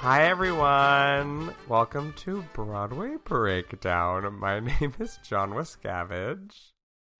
[0.00, 1.54] Hi everyone!
[1.68, 4.38] Welcome to Broadway Breakdown.
[4.38, 6.70] My name is John Wascavage.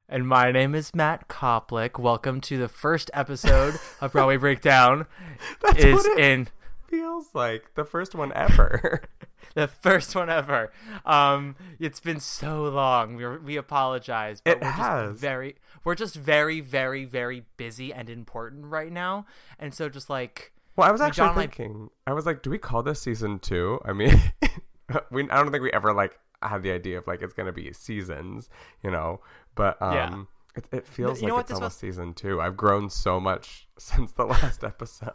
[0.09, 1.99] And my name is Matt Koplik.
[1.99, 5.07] Welcome to the first episode of Broadway Breakdown.
[5.63, 6.49] That's is what it in
[6.89, 9.03] feels like the first one ever.
[9.55, 10.73] the first one ever.
[11.05, 13.15] Um, it's been so long.
[13.17, 15.11] We we apologize, but It we're has.
[15.11, 19.27] just very we're just very very very busy and important right now,
[19.59, 21.91] and so just like well, I was actually John and I- thinking.
[22.07, 23.81] I was like, do we call this season two?
[23.85, 24.21] I mean,
[25.11, 25.23] we.
[25.31, 28.49] I don't think we ever like had the idea of like it's gonna be seasons,
[28.83, 29.21] you know.
[29.55, 30.23] But um, Yeah.
[30.57, 32.41] it, it feels you like it's almost was- season two.
[32.41, 35.11] I've grown so much since the last episode.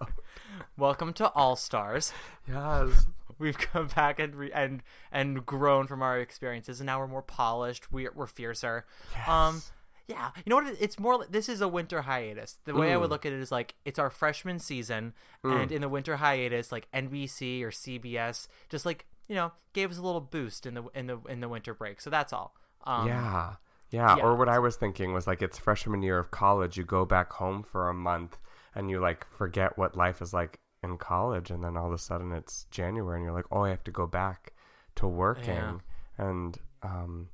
[0.78, 2.12] welcome to All Stars.
[2.47, 3.07] yes.
[3.38, 4.81] We've come back and re- and
[5.12, 7.91] and grown from our experiences, and now we're more polished.
[7.91, 8.85] We're we're fiercer.
[9.28, 9.62] Um,
[10.08, 10.76] yeah, you know what?
[10.80, 11.18] It's more.
[11.18, 12.60] like- This is a winter hiatus.
[12.66, 13.12] The way I would Mm.
[13.12, 15.62] look at it is like it's our freshman season, Mm.
[15.64, 19.98] and in the winter hiatus, like NBC or CBS, just like you know, gave us
[19.98, 22.00] a little boost in the in the in the winter break.
[22.02, 22.56] So that's all.
[22.84, 23.56] Um, yeah.
[23.90, 24.18] yeah.
[24.18, 24.24] yeah.
[24.24, 26.78] Or what I was thinking was like it's freshman year of college.
[26.78, 28.38] You go back home for a month
[28.76, 31.50] and you like forget what life is like in college.
[31.50, 33.92] And then all of a sudden it's January and you're like, oh, I have to
[33.92, 34.54] go back
[34.98, 35.80] to working Yeah.
[36.20, 37.30] and um,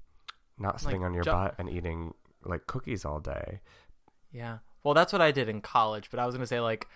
[0.58, 2.14] not sitting Like, on your butt and eating
[2.46, 3.60] like cookies all day.
[4.32, 4.60] Yeah.
[4.84, 6.88] Well, that's what I did in college, but I was gonna say like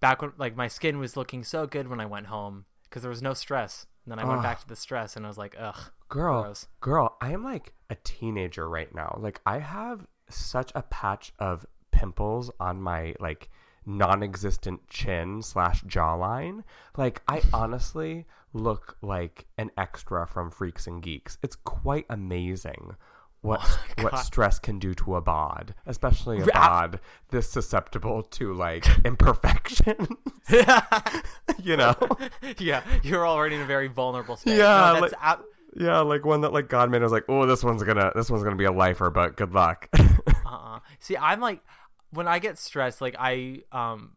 [0.00, 3.10] back when like my skin was looking so good when I went home because there
[3.10, 3.86] was no stress.
[4.04, 4.44] And then I went Ugh.
[4.44, 6.66] back to the stress, and I was like, ugh, Girl, gross.
[6.80, 9.16] girl, I am like a teenager right now.
[9.20, 13.48] Like I have such a patch of pimples on my like
[13.86, 16.64] non-existent chin slash jawline.
[16.96, 21.38] Like I honestly look like an extra from Freaks and Geeks.
[21.42, 22.96] It's quite amazing
[23.42, 23.60] what
[24.00, 30.08] what stress can do to a bod, especially a bod this susceptible to like imperfection.
[31.62, 31.94] you know.
[32.58, 34.56] yeah, you're already in a very vulnerable state.
[34.56, 35.42] Yeah, no, like- ab-
[35.76, 37.00] Yeah, like one that like God made.
[37.00, 39.52] I was like, oh, this one's gonna, this one's gonna be a lifer, but good
[39.52, 39.88] luck.
[39.92, 40.80] uh-uh.
[41.00, 41.60] See, I'm like,
[42.10, 44.12] when I get stressed, like I um.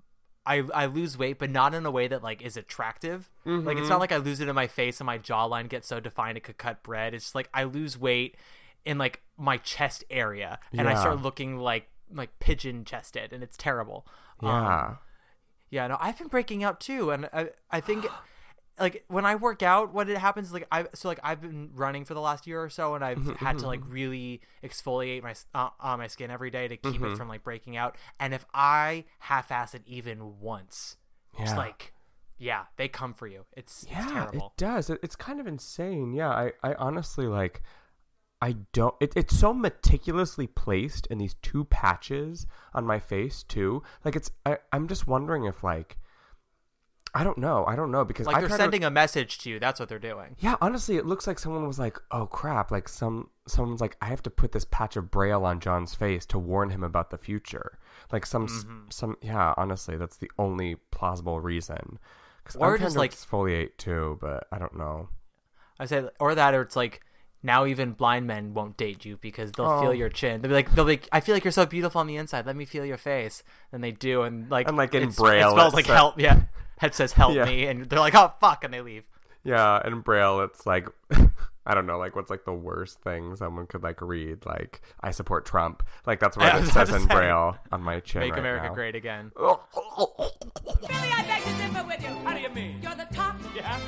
[0.48, 3.32] I, I lose weight, but not in a way that like is attractive.
[3.46, 3.90] Like it's Mhm.
[3.90, 6.42] not like I lose it in my face and my jawline gets so defined it
[6.44, 7.16] could cut bread.
[7.16, 8.36] It's just like I lose weight
[8.86, 13.58] in like my chest area, and I start looking like like pigeon chested, and it's
[13.58, 14.06] terrible.
[14.44, 14.96] Um, yeah,
[15.70, 18.14] Yeah, no, I've been breaking out too, and I I think
[18.80, 21.72] like when I work out, what it happens is like I so like I've been
[21.74, 23.90] running for the last year or so, and I've Mhm, had to like mhm.
[23.90, 27.78] really exfoliate my uh, uh, my skin every day to keep it from like breaking
[27.78, 27.98] out.
[28.20, 30.98] And if I half-ass it even once,
[31.38, 31.94] it's like
[32.38, 33.46] yeah, they come for you.
[33.54, 34.54] It's it's yeah, terrible.
[34.54, 34.90] it does.
[34.90, 36.14] It's kind of insane.
[36.14, 37.62] Yeah, I, I honestly like,
[38.42, 38.94] I don't.
[39.00, 43.82] It, it's so meticulously placed in these two patches on my face too.
[44.04, 45.98] Like it's, I, I'm just wondering if like,
[47.14, 47.64] I don't know.
[47.66, 49.58] I don't know because like I they're try to- sending a message to you.
[49.60, 50.36] That's what they're doing.
[50.40, 54.08] Yeah, honestly, it looks like someone was like, "Oh crap!" Like some someone's like, "I
[54.08, 57.18] have to put this patch of braille on John's face to warn him about the
[57.18, 57.80] future."
[58.12, 58.92] Like some s Mhm.
[58.92, 59.54] some yeah.
[59.56, 62.00] Honestly, that's the only plausible reason.
[62.60, 65.08] Or I'm just, like- exfoliate too, but I don't know.
[65.80, 67.02] I say, or that, or it's like
[67.46, 69.82] now even blind men won't date you because they'll Oh.
[69.82, 70.42] feel your chin.
[70.42, 72.46] They'll be like, they'll be like, I feel like you're so beautiful on the inside.
[72.46, 75.50] Let me feel your face, and they do, and like, And, like, in it's- Braille,
[75.50, 76.20] it spells like sa- help.
[76.20, 76.42] Yeah,
[76.82, 77.46] it says help Yeah.
[77.46, 79.04] me, and they're like, oh fuck, and they leave.
[79.44, 80.88] Yeah, in braille, it's like
[81.68, 84.46] I don't know, like what's like the worst thing someone could like read?
[84.46, 85.84] Like I support Trump.
[86.06, 88.68] Like that's what I it says in say, braille on my chin Make right America
[88.68, 88.74] now.
[88.74, 89.32] great again.
[89.36, 89.52] Billy,
[90.92, 92.10] I beg to differ with you.
[92.24, 92.80] How do you mean?
[92.82, 93.36] You're the top.
[93.56, 93.80] Yeah.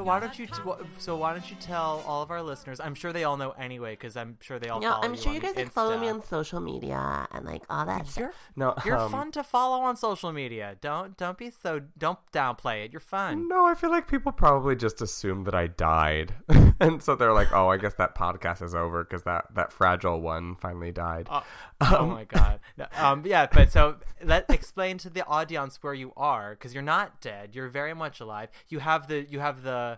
[0.00, 0.46] So why don't you?
[0.46, 0.54] T-
[0.96, 2.80] so why don't you tell all of our listeners?
[2.80, 4.80] I'm sure they all know anyway, because I'm sure they all.
[4.80, 5.56] No, follow I'm sure on you guys Insta.
[5.56, 8.16] like follow me on social media and like all that.
[8.16, 10.76] You're No, you're um, fun to follow on social media.
[10.80, 12.92] Don't don't be so don't downplay it.
[12.92, 13.46] You're fun.
[13.46, 16.32] No, I feel like people probably just assume that I died,
[16.80, 20.18] and so they're like, "Oh, I guess that podcast is over because that that fragile
[20.22, 21.44] one finally died." Oh,
[21.82, 22.60] oh my god.
[22.78, 26.82] No, Um, yeah, but so let explain to the audience where you are because you're
[26.82, 27.50] not dead.
[27.54, 28.48] You're very much alive.
[28.68, 29.89] You have the you have the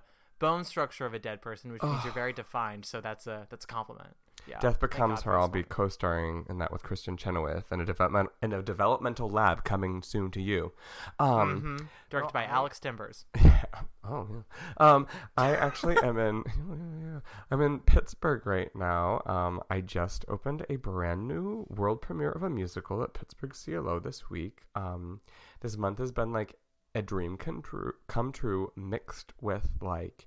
[0.42, 2.84] bone structure of a dead person, which means you're very defined.
[2.84, 4.14] So that's a that's a compliment.
[4.48, 4.58] Yeah.
[4.58, 5.38] Death Becomes Her.
[5.38, 9.62] I'll be co-starring in that with Kristin Chenoweth in a development in a developmental lab
[9.62, 10.72] coming soon to you.
[11.20, 11.88] Um, Mhm.
[12.10, 13.24] directed by Alex Timbers.
[13.42, 13.82] Yeah.
[14.04, 14.42] Oh yeah.
[14.78, 15.06] Um,
[15.36, 17.22] I actually am in.
[17.52, 19.22] I'm in Pittsburgh right now.
[19.26, 24.00] Um, I just opened a brand new world premiere of a musical at Pittsburgh CLO
[24.00, 24.62] this week.
[24.74, 25.20] Um,
[25.60, 26.56] this month has been like
[26.94, 30.26] a dream come true, come true mixed with like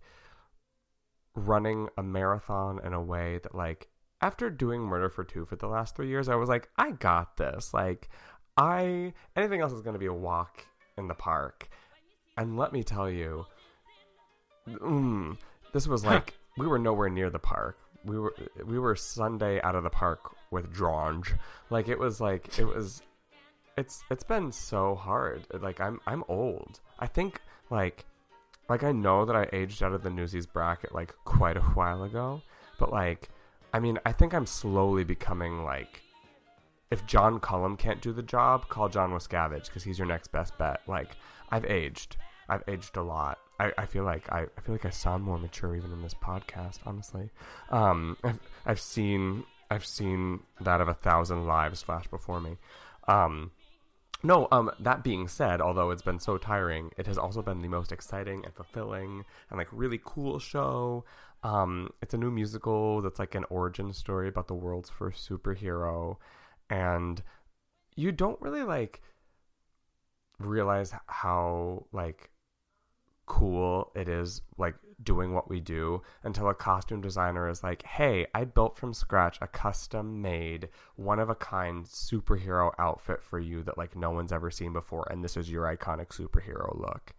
[1.36, 3.90] running a marathon in a way that like
[4.22, 7.38] after doing Murder for Two for the last three years, I was like, I got
[7.38, 7.74] this.
[7.74, 8.10] Like,
[8.58, 10.66] I anything else is going to be a walk
[10.98, 11.70] in the park.
[12.38, 13.46] And let me tell you,
[14.68, 15.38] mm,
[15.74, 17.78] this was like we were nowhere near the park.
[18.04, 18.36] We were
[18.66, 21.34] we were Sunday out of the park with Drange.
[21.70, 23.02] Like it was like it was.
[23.78, 25.46] It's it's been so hard.
[25.52, 26.80] Like I'm I'm old.
[27.00, 28.06] I think like
[28.70, 32.04] like I know that I aged out of the Newsies bracket like quite a while
[32.04, 32.42] ago,
[32.80, 33.30] but like
[33.74, 36.02] I mean I think I'm slowly becoming like
[36.90, 40.58] if John Cullum can't do the job, call John Wascavage because he's your next best
[40.58, 40.82] bet.
[40.88, 41.18] Like
[41.52, 42.16] I've aged.
[42.48, 43.40] I've aged a lot.
[43.60, 46.14] I, I feel like I, I feel like I sound more mature even in this
[46.14, 47.30] podcast, honestly.
[47.72, 52.58] Um I've I've seen I've seen that of a thousand lives flash before me.
[53.10, 53.52] Um
[54.26, 57.68] no, um, that being said, although it's been so tiring, it has also been the
[57.68, 61.06] most exciting and fulfilling and like really cool show.
[61.44, 66.18] Um, it's a new musical that's like an origin story about the world's first superhero,
[66.70, 67.22] and
[67.96, 69.02] you don't really like
[70.40, 72.30] realize how like
[73.26, 78.26] cool it is like doing what we do until a costume designer is like hey
[78.34, 83.62] i built from scratch a custom made one of a kind superhero outfit for you
[83.64, 87.14] that like no one's ever seen before and this is your iconic superhero look.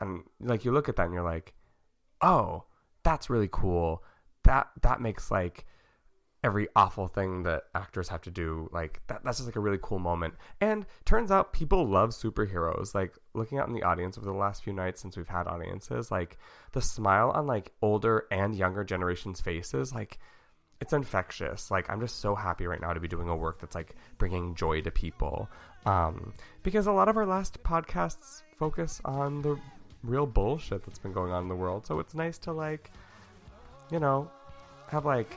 [0.00, 1.54] And like you look at that and you're like
[2.20, 2.64] oh
[3.02, 4.02] that's really cool.
[4.44, 5.66] That that makes like
[6.44, 9.78] every awful thing that actors have to do like that that's just like a really
[9.82, 10.34] cool moment.
[10.60, 12.94] And turns out people love superheroes.
[12.94, 16.10] Like looking out in the audience over the last few nights since we've had audiences
[16.10, 16.38] like
[16.72, 20.18] the smile on like older and younger generations faces like
[20.82, 21.70] it's infectious.
[21.70, 24.54] Like i'm just so happy right now to be doing a work that's like bringing
[24.54, 25.48] joy to people.
[25.86, 29.58] Um because a lot of our last podcasts focus on the
[30.02, 31.86] real bullshit that's been going on in the world.
[31.86, 32.90] So it's nice to like
[33.90, 34.30] you know
[34.88, 35.34] have like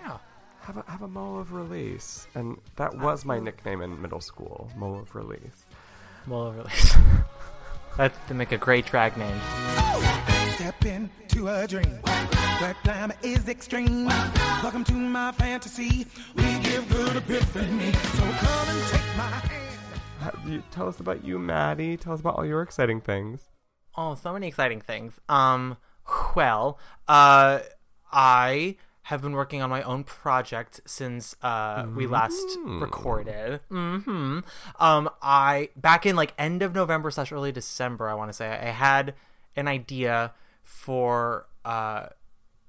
[0.61, 4.69] have a have a mo of release, and that was my nickname in middle school,
[4.75, 5.65] mo of release.
[6.25, 6.95] mole of release.
[7.97, 9.39] That'd make a great drag name.
[10.55, 11.99] Step into a dream
[12.59, 14.05] where glamour is extreme.
[14.61, 16.05] Welcome to my fantasy.
[16.35, 17.93] We give good epiphany.
[17.93, 20.33] So come and take my hand.
[20.45, 21.97] You- Tell us about you, Maddie.
[21.97, 23.41] Tell us about all your exciting things.
[23.95, 25.13] Oh, so many exciting things.
[25.27, 25.77] Um,
[26.35, 26.77] well,
[27.07, 27.59] uh,
[28.11, 28.75] I
[29.07, 32.81] have been working on my own project since uh we last Mm.
[32.81, 33.61] recorded.
[33.69, 34.39] hmm
[34.79, 38.47] Um, I back in like end of November slash early December, I want to say,
[38.49, 39.13] I had
[39.55, 40.33] an idea
[40.63, 42.07] for uh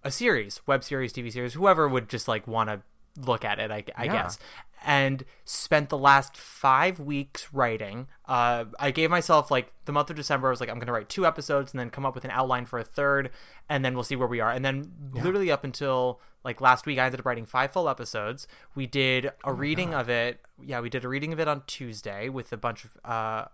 [0.04, 2.82] a series, web series, TV series, whoever would just like want to
[3.24, 4.12] look at it, I, I Yeah.
[4.12, 4.38] guess.
[4.86, 8.06] And spent the last five weeks writing.
[8.26, 10.46] Uh, I gave myself like the month of December.
[10.46, 12.64] I was like, I'm gonna write two episodes and then come up with an outline
[12.64, 13.30] for a third,
[13.68, 14.52] and then we'll see where we are.
[14.52, 18.46] And then literally up until like last week, I ended up writing five full episodes.
[18.76, 20.40] We did a reading of it.
[20.62, 23.46] Yeah, we did a reading of it on Tuesday with a bunch of uh,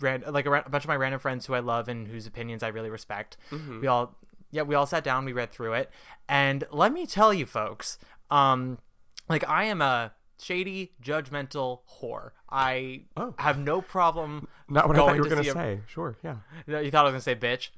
[0.00, 2.62] ran- like a, a bunch of my random friends who I love and whose opinions
[2.62, 3.36] I really respect.
[3.50, 3.82] Mhm.
[3.82, 4.16] We all
[4.50, 5.90] yeah, we all sat down, we read through it,
[6.30, 7.98] and let me tell you, folks,
[8.30, 8.78] um,
[9.32, 12.30] like I am a shady, judgmental whore.
[12.48, 13.34] I oh.
[13.38, 14.48] have no problem.
[14.68, 15.80] Not what I thought going you were to gonna see a- say.
[15.86, 16.36] Sure, yeah.
[16.66, 17.70] You thought I was gonna say bitch.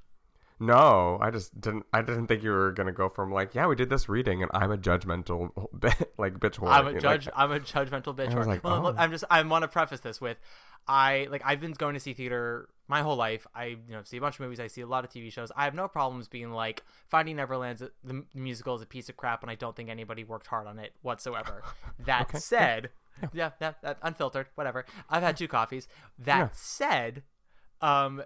[0.61, 1.85] No, I just didn't.
[1.93, 4.51] I didn't think you were gonna go from like, yeah, we did this reading, and
[4.55, 6.69] I'm a judgmental bit, like bitch whore.
[6.71, 7.27] I'm a know, judge.
[7.27, 8.33] like- I'm a judgmental bitch.
[8.33, 8.47] Whore.
[8.47, 9.03] like, well, look, oh.
[9.03, 9.25] I'm just.
[9.29, 10.39] I want to preface this with,
[10.87, 11.43] I like.
[11.45, 13.47] I've been going to see theater my whole life.
[13.55, 14.61] I you know see a bunch of movies.
[14.61, 15.51] I see a lot of TV shows.
[15.57, 19.17] I have no problems being like Finding Neverland's a- the musical is a piece of
[19.17, 21.63] crap, and I don't think anybody worked hard on it whatsoever.
[22.07, 22.39] That Okay.
[22.39, 22.91] said,
[23.33, 24.85] yeah, yeah, that, unfiltered, whatever.
[25.11, 25.89] I've had two coffees.
[26.19, 26.49] That Yeah.
[26.53, 27.23] said,
[27.81, 28.23] um,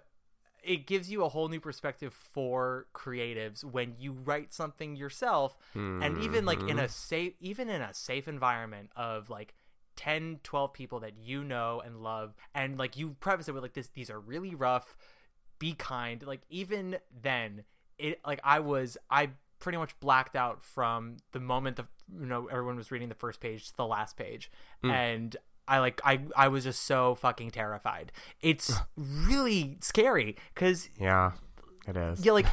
[0.63, 6.19] it gives you a whole new perspective for creatives when you write something yourself and
[6.19, 6.91] even like in a Mhm.
[6.91, 9.55] safe even in a safe environment of like
[9.97, 13.73] 10 12 people that you know and love and like you preface it with like
[13.75, 14.97] this these are really rough
[15.59, 17.65] be kind like even then
[17.99, 21.87] it like i was i pretty much blacked out from the moment the
[22.17, 24.51] you know everyone was reading the first page to the last page
[24.85, 24.91] Mm.
[24.93, 25.37] and
[25.69, 28.11] i like i i was just so fucking terrified
[28.41, 31.33] it's really scary because yeah,
[31.87, 32.25] it is.
[32.25, 32.47] yeah like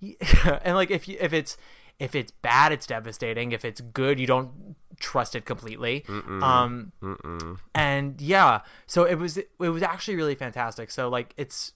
[0.64, 1.56] and like if you if it's
[1.98, 6.42] if it's bad it's devastating if it's good you don't trust it completely Mm-mm.
[6.42, 7.58] um Mm-mm.
[7.74, 11.72] and yeah so it was it was actually really fantastic so like it's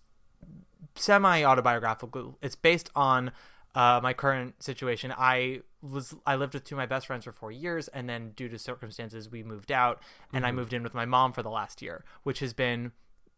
[0.94, 3.32] semi autobiographical it's based on
[3.74, 7.32] uh, my current situation i was i lived with two of my best friends for
[7.32, 10.54] four years and then due to circumstances we moved out and i Mhm.
[10.56, 12.92] moved in with my mom for the last year which has been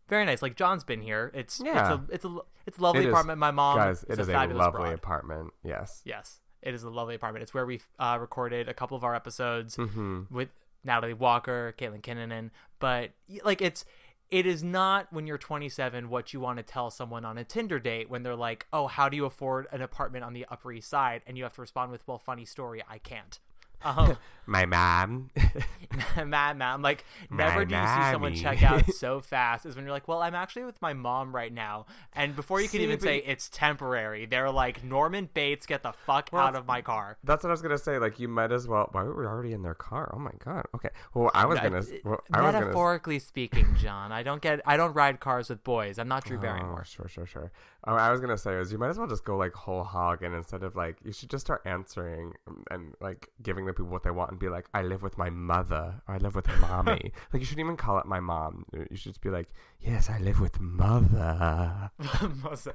[0.08, 1.80] very nice like john's been here it's Yeah.
[1.80, 4.28] it's a it's a it's a lovely It is- apartment my mom guys, it is
[4.28, 4.94] a fabulous lovely broad.
[4.94, 5.52] apartment.
[5.64, 6.02] Yes.
[6.04, 7.42] Yes, it is a lovely apartment.
[7.42, 10.30] It's where we uh, recorded a couple of our episodes Mhm.
[10.30, 10.48] with
[10.84, 12.50] Natalie Walker, Caitlin Kinnunen.
[12.78, 13.12] But
[13.44, 13.84] like, it's
[14.32, 17.78] it is not when you're 27 what you want to tell someone on a Tinder
[17.78, 20.88] date when they're like, "Oh, how do you afford an apartment on the Upper East
[20.88, 23.38] Side?" and you have to respond with, "Well, funny story, I can't."
[23.84, 25.30] Um, My mom.
[26.24, 29.84] mad mom like never My do you see someone check out so fast is when
[29.84, 31.84] you're like well i'm actually with my mom right now
[32.14, 35.82] and before you can See, even but- say it's temporary they're like norman bates get
[35.82, 37.98] the fuck Well, out of my car That's what I was gonna say.
[37.98, 38.88] Like, you might as well.
[38.92, 40.10] Why were we already in their car?
[40.14, 40.64] Oh my god.
[40.74, 40.88] Okay.
[41.14, 41.82] Well, I was gonna.
[42.04, 42.60] Well, I was gonna.
[42.66, 46.38] metaphorically speaking john i don't get i don't ride cars with boys i'm not drew
[46.38, 47.52] Oh, barrymore sure, sure, sure.
[47.84, 50.22] Oh, I was gonna say is you might as well just go like whole hog,
[50.22, 53.90] and instead of like, you should just start answering and, and, like giving the people
[53.90, 56.48] what they want, and be like, I live with my mother, or I live with
[56.60, 57.12] mommy.
[57.32, 58.64] like you shouldn't even call it my mom.
[58.72, 59.48] You should just be like,
[59.80, 61.90] yes, I live with mother.
[62.42, 62.74] Mother.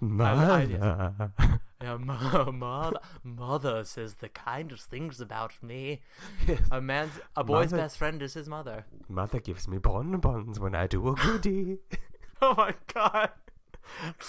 [0.00, 1.32] Mother.
[1.82, 6.00] Yeah, mo- mother, mother says the kindest things about me.
[6.70, 8.84] A man's, a boy's Mother- best friend is his mother.
[9.08, 11.78] Mother gives me bonbons when I do a goodie.
[12.40, 13.30] Oh my god!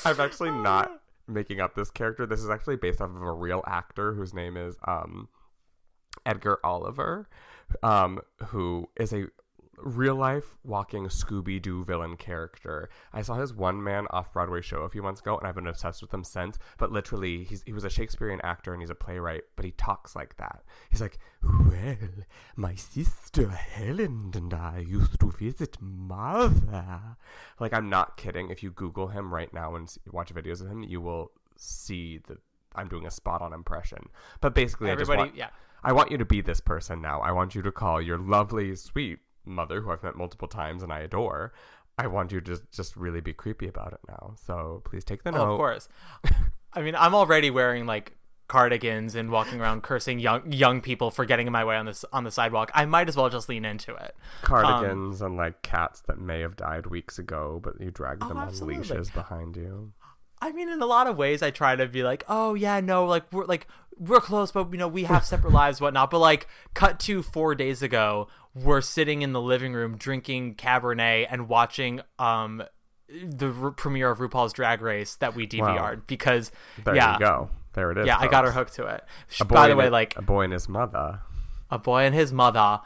[0.04, 2.26] I'm actually not making up this character.
[2.26, 5.28] This is actually based off of a real actor whose name is um,
[6.26, 7.28] Edgar Oliver,
[7.82, 9.28] um, who is a
[9.78, 12.90] real life walking Scooby Doo villain character.
[13.12, 15.68] I saw his one man off Broadway show a few months ago, and I've been
[15.68, 16.58] obsessed with him since.
[16.78, 20.16] But literally, he's he was a Shakespearean actor and he's a playwright, but he talks
[20.16, 20.64] like that.
[20.90, 21.98] He's like, "Well,
[22.56, 27.18] my sister Helen and I used to visit mother."
[27.60, 28.50] Like, I'm not kidding.
[28.50, 32.40] If you Google him right now and watch videos of him, you will see that
[32.76, 34.10] I'm doing a spot on impression.
[34.42, 35.50] But basically, I just want yeah.
[35.84, 37.20] I want you to be this person now.
[37.22, 40.94] I want you to call your lovely, sweet mother, who I've met multiple times and
[40.94, 41.54] I adore.
[41.98, 44.34] I want you to just, just really be creepy about it now.
[44.46, 45.52] So please take the Oh, note.
[45.52, 45.90] of course.
[46.74, 48.16] I mean, I'm already wearing like
[48.48, 52.04] cardigans and walking around cursing young young people for getting in my way on this
[52.14, 52.72] on the sidewalk.
[52.74, 54.16] I might as well just lean into it.
[54.16, 58.38] Um, Cardigans and like cats that may have died weeks ago, but you drag them
[58.38, 59.92] on Oh, leashes behind you.
[60.44, 63.06] I mean, in a lot of ways, I try to be like, oh yeah, no,
[63.06, 66.12] like we're like we're close, but you know we have separate lives, whatnot.
[66.12, 71.28] But like, cut to four days ago, we're sitting in the living room drinking Cabernet
[71.30, 72.64] and watching um
[73.10, 75.96] the r- premiere of RuPaul's Drag Race that we DVR'd Wow.
[76.08, 76.52] because
[76.84, 77.50] There yeah, you go.
[77.74, 78.08] There it is.
[78.08, 79.04] Yeah, I got her hooked to it.
[79.48, 81.22] By the way, like a boy and his mother.
[81.72, 82.82] a boy and his mother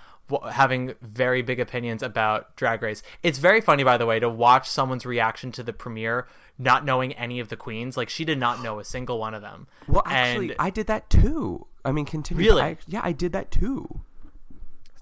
[0.52, 4.68] having very big opinions about drag race it's very funny by the way to watch
[4.70, 6.28] someone's reaction to the premiere
[6.60, 9.42] not knowing any of the queens like she did not know a single one of
[9.42, 11.68] them Well, actually, And- I did that too.
[11.86, 12.44] I mean, continue.
[12.44, 12.62] Really?
[12.62, 14.02] I, yeah, I did that too.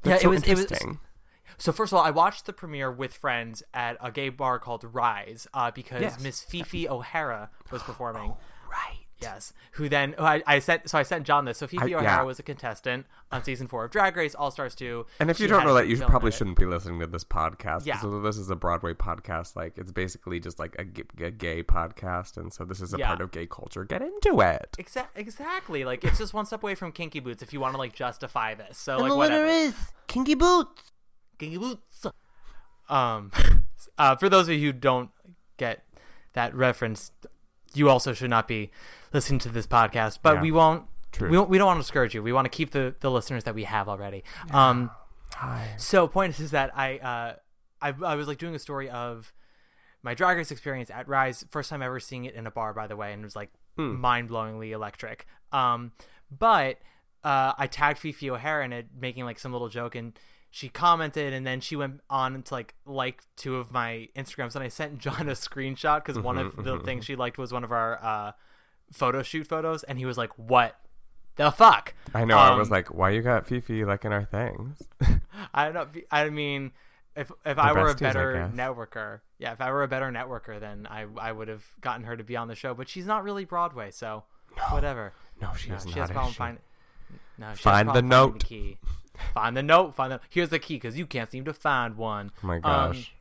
[0.03, 0.99] yeah That's it so was it was interesting.
[1.57, 4.83] so first of all i watched the premiere with friends at a gay bar called
[4.93, 6.19] rise uh, because Yes.
[6.19, 8.33] miss phi phi o'hara was performing
[8.69, 9.53] right Yes.
[9.73, 10.13] Who then?
[10.17, 10.89] who I, I sent.
[10.89, 11.57] So I sent John this.
[11.59, 12.21] So Phi Phi I- O'Hara yeah.
[12.23, 15.05] was a contestant on season four of Drag Race All Stars two.
[15.21, 16.33] And if you don't know that, you probably it.
[16.33, 17.85] shouldn't be listening to this podcast.
[17.85, 17.99] Yeah.
[17.99, 19.55] So this is a Broadway podcast.
[19.55, 23.07] Like it's basically just like a gay podcast, and so this is a Yeah.
[23.07, 23.85] part of gay culture.
[23.85, 24.75] Get into it.
[24.77, 25.85] Exa- exactly.
[25.85, 28.53] Like it's just one step away from kinky boots if you want to like justify
[28.53, 28.77] this.
[28.77, 29.43] So and like the whatever.
[29.45, 29.75] winner is
[30.07, 30.91] Kinky Boots.
[31.39, 32.05] Kinky boots.
[32.89, 33.31] Um,
[33.97, 35.09] uh, for those of you who don't
[35.57, 35.83] get
[36.33, 37.11] that reference,
[37.75, 38.71] you also should not be
[39.13, 40.19] listening to this podcast.
[40.21, 40.41] But Yeah.
[40.41, 40.85] we won't.
[41.11, 41.29] True.
[41.29, 42.21] We, won't, we don't want to discourage you.
[42.21, 44.23] We want to keep the, the listeners that we have already.
[44.51, 44.91] Um,
[45.77, 47.35] so point is that I, uh,
[47.81, 49.33] I I was like doing a story of
[50.03, 51.45] my drag race experience at Rise.
[51.49, 53.49] First time ever seeing it in a bar, by the way, and it was like
[53.77, 53.99] Hmm.
[53.99, 55.25] mind blowingly electric.
[55.51, 55.91] Um,
[56.31, 56.77] but
[57.25, 60.17] uh, I tagged Phi Phi O'Hara in it, making like some little joke, and
[60.55, 64.63] she commented, and then she went on to like like two of my Instagrams, and
[64.63, 67.51] I sent John a screenshot because one of Mhm, the mhm, things she liked was
[67.51, 68.31] one of our uh,
[68.91, 70.79] photo shoot photos, and he was like, "What
[71.35, 72.39] the fuck?" I know.
[72.39, 74.87] I was Um, like, why you got Phi Phi liking our things?
[75.53, 76.01] I don't know.
[76.11, 76.71] I mean,
[77.15, 78.53] if if We're I were a better guess.
[78.53, 82.15] networker, yeah, if I were a better networker, then I I would have gotten her
[82.15, 82.73] to be on the show.
[82.73, 84.23] But she's not really Broadway, so
[84.69, 85.13] whatever.
[85.41, 86.37] No, she is she not, has is problem she?
[86.37, 86.63] finding.
[87.37, 88.43] No, she Find the problem finding note.
[88.43, 88.79] key.
[89.33, 89.95] Find the note.
[89.95, 90.19] Find the.
[90.29, 92.31] Here's the key because you can't seem to find one.
[92.43, 93.13] Oh my Um, gosh.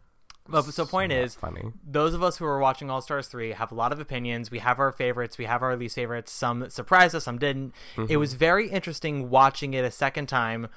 [0.48, 1.72] but so point So is, funny.
[1.86, 4.50] those of us who are watching All Stars three have a lot of opinions.
[4.50, 5.38] We have our favorites.
[5.38, 6.32] We have our least favorites.
[6.32, 7.24] Some surprised us.
[7.24, 7.72] Some didn't.
[7.96, 8.16] It Mhm.
[8.18, 10.68] was very interesting watching it a second time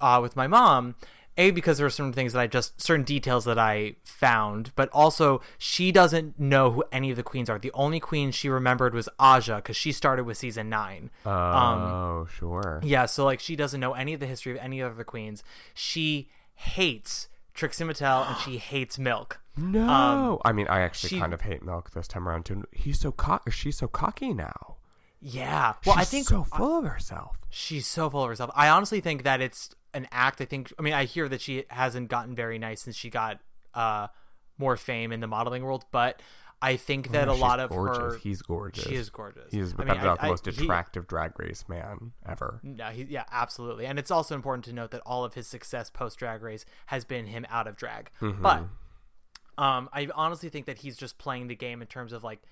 [0.00, 0.96] uh, with my mom.
[1.38, 4.88] A because there are certain things that I just certain details that I found, but
[4.92, 7.58] also she doesn't know who any of the queens are.
[7.58, 11.10] The only queen she remembered was Aja because she started with season nine.
[11.24, 12.80] Um, Oh, sure.
[12.84, 15.42] yeah, so like she doesn't know any of the history of any of the queens.
[15.72, 19.40] She hates Trixie Mattel and she hates Milk.
[19.56, 22.64] No, Um, I mean, I actually she- kind of hate Milk this time around too.
[22.72, 23.50] He's so cocky.
[23.50, 24.76] She's so cocky now.
[25.20, 25.74] Yeah.
[25.86, 27.36] Well, I think so full of herself.
[27.48, 28.50] She's so full of herself.
[28.54, 30.40] I honestly think that it's an act.
[30.40, 30.72] I think.
[30.78, 33.40] I mean, I hear that she hasn't gotten very nice since she got
[33.74, 34.08] uh,
[34.58, 36.20] more fame in the modeling world, but
[36.60, 37.98] I think that Yeah, a lot of gorgeous.
[37.98, 38.16] her.
[38.18, 38.84] He's gorgeous.
[38.84, 39.50] She is gorgeous.
[39.50, 42.60] He's I without mean, I- the I- most he- attractive drag race man ever.
[42.62, 43.86] No, he, yeah, absolutely.
[43.86, 47.04] And it's also important to note that all of his success post drag race has
[47.04, 48.10] been him out of drag.
[48.20, 48.40] Mhm.
[48.42, 48.64] But
[49.58, 52.42] um, I honestly think that he's just playing the game in terms of like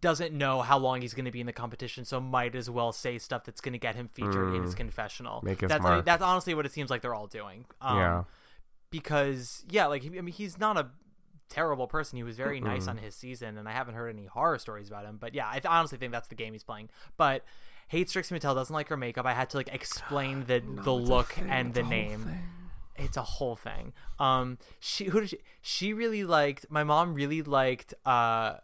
[0.00, 2.92] doesn't know how long he's going to be in the competition, so might as well
[2.92, 4.78] say stuff that's going to get him featured in his Mm.
[4.78, 5.40] confessional.
[5.42, 6.04] Make his that's mark.
[6.04, 7.64] that's honestly what it seems like they're all doing.
[7.80, 8.24] Um, Yeah.
[8.90, 10.88] Because yeah, like I mean, he's not a
[11.48, 12.18] terrible person.
[12.18, 12.90] He was very nice Mm-mm.
[12.90, 15.16] on his season, and I haven't heard any horror stories about him.
[15.18, 16.90] But yeah, I th- honestly think that's the game he's playing.
[17.16, 17.42] But
[17.88, 19.24] hates Trixie Mattel, doesn't like her makeup.
[19.24, 22.24] I had to like explain the the look and it's the name.
[22.24, 22.38] thing.
[22.96, 23.94] It's a whole thing.
[24.18, 25.38] Um, she who did she?
[25.62, 26.66] She really liked.
[26.70, 27.94] My mom really liked.
[28.04, 28.56] Uh,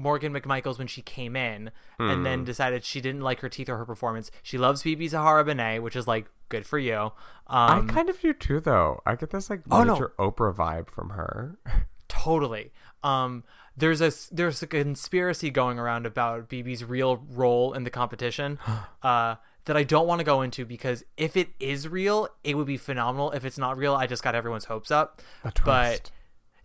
[0.00, 2.44] Morgan McMichaels when she came in, and then Hmm.
[2.44, 4.30] decided she didn't like her teeth or her performance.
[4.42, 7.12] She loves BeBe Zahara Benet, which is like good for you.
[7.46, 9.00] Um, I kind of do too, though.
[9.04, 9.92] I get this like Oh, no.
[9.94, 11.58] major Oprah vibe from her.
[12.08, 12.72] Totally.
[13.02, 13.44] Um,
[13.76, 18.58] there's a there's a conspiracy going around about BeBe's real role in the competition.
[19.02, 19.36] uh,
[19.66, 22.78] that I don't want to go into because if it is real, it would be
[22.78, 23.30] phenomenal.
[23.32, 25.20] If it's not real, I just got everyone's hopes up.
[25.64, 26.10] But.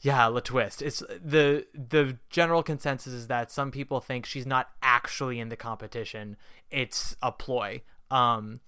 [0.05, 0.83] Yeah, La Twist.
[0.83, 5.55] It's the the general consensus is that some people think she's not actually in the
[5.55, 6.37] competition.
[6.69, 7.81] It's a ploy.
[8.11, 8.59] Um,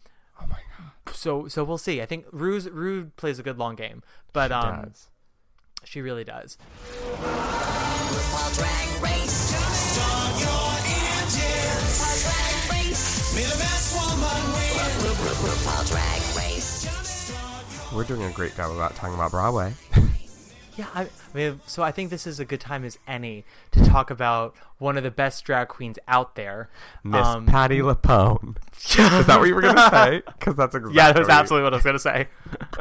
[0.42, 1.14] oh my god.
[1.16, 2.02] So so we'll see.
[2.02, 4.02] I think Ru Ru plays a good long game,
[4.34, 5.10] but She um, does.
[5.84, 6.58] she really does.
[8.56, 9.32] Drag race.
[9.32, 10.74] Start your
[11.22, 12.24] engines.
[12.24, 13.36] Drag race.
[13.36, 14.74] May the best woman win.
[15.46, 17.94] RuPaul Drag Race.
[17.94, 19.76] We're doing a great job about talking about Broadway.
[20.78, 23.84] Yeah, I, I mean, so I think this is a good time as any to
[23.84, 26.70] talk about one of the best drag queens out there,
[27.04, 28.58] Miss um, Patti LuPone.
[28.78, 30.22] Is that what you were gonna say?
[30.38, 30.96] Because that's exactly.
[30.96, 32.28] yeah, that's absolutely what I was gonna say.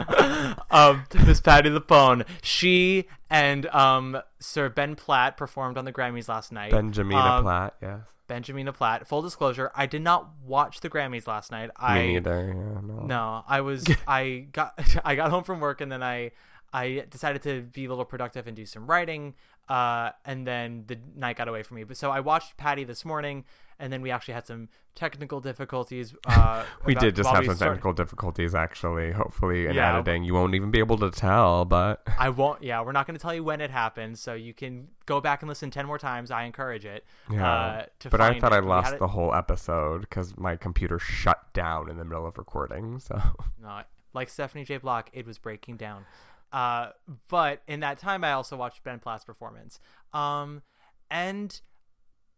[0.70, 6.52] um, Miss Patti LuPone, she and um, Sir Ben Platt performed on the Grammys last
[6.52, 6.72] night.
[6.72, 7.74] Benjamina Um, Platt.
[7.80, 8.00] Yes.
[8.28, 9.06] Benjamina Platt.
[9.06, 11.70] Full disclosure, I did not watch the Grammys last night.
[11.76, 12.54] I Me neither.
[12.54, 13.06] Yeah, no.
[13.06, 16.32] No, I was I got I got home from work and then I
[16.72, 19.34] I decided to be a little productive and do some writing.
[19.68, 21.82] Uh, and then the night got away from me.
[21.84, 23.44] But so I watched Patti this morning,
[23.80, 26.14] and then we actually had some technical difficulties.
[26.24, 29.10] Uh, We about- did just have some start- technical difficulties, actually.
[29.10, 29.94] Hopefully, in Yeah.
[29.94, 31.64] editing, you won't even be able to tell.
[31.64, 32.62] But I won't.
[32.62, 35.42] Yeah, we're not going to tell you when it happened, so you can go back
[35.42, 36.30] and listen ten more times.
[36.30, 37.04] I encourage it.
[37.28, 38.56] yeah, Uh, to but I thought it.
[38.56, 42.38] I lost it- the whole episode because my computer shut down in the middle of
[42.38, 43.00] recording.
[43.00, 43.20] So
[43.60, 43.80] No,
[44.14, 44.76] like Stephanie J.
[44.76, 46.04] Block, it was breaking down.
[46.52, 46.90] Uh,
[47.28, 49.78] but in that time, I also watched Ben Platt's performance.
[50.12, 50.62] Um,
[51.10, 51.60] and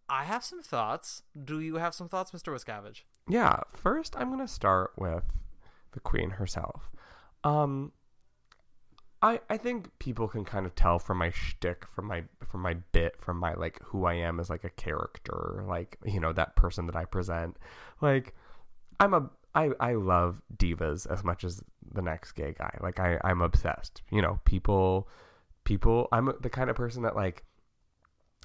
[0.08, 1.22] I have some thoughts.
[1.42, 2.52] Do you have some thoughts, Mr.
[2.52, 3.02] Wascavage?
[3.28, 5.24] yeah, first I'm gonna start with
[5.92, 6.90] the queen herself.
[7.44, 7.92] Um,
[9.20, 12.74] I I think people can kind of tell from my shtick, from my from my
[12.92, 16.56] bit, from my like who I am as like a character, like you know that
[16.56, 17.56] person that I present.
[18.00, 18.34] Like
[18.98, 22.78] I'm a I I love divas as much as the next gay guy.
[22.80, 24.02] Like I I'm obsessed.
[24.10, 25.08] You know, people
[25.64, 27.44] people I'm the kind of person that like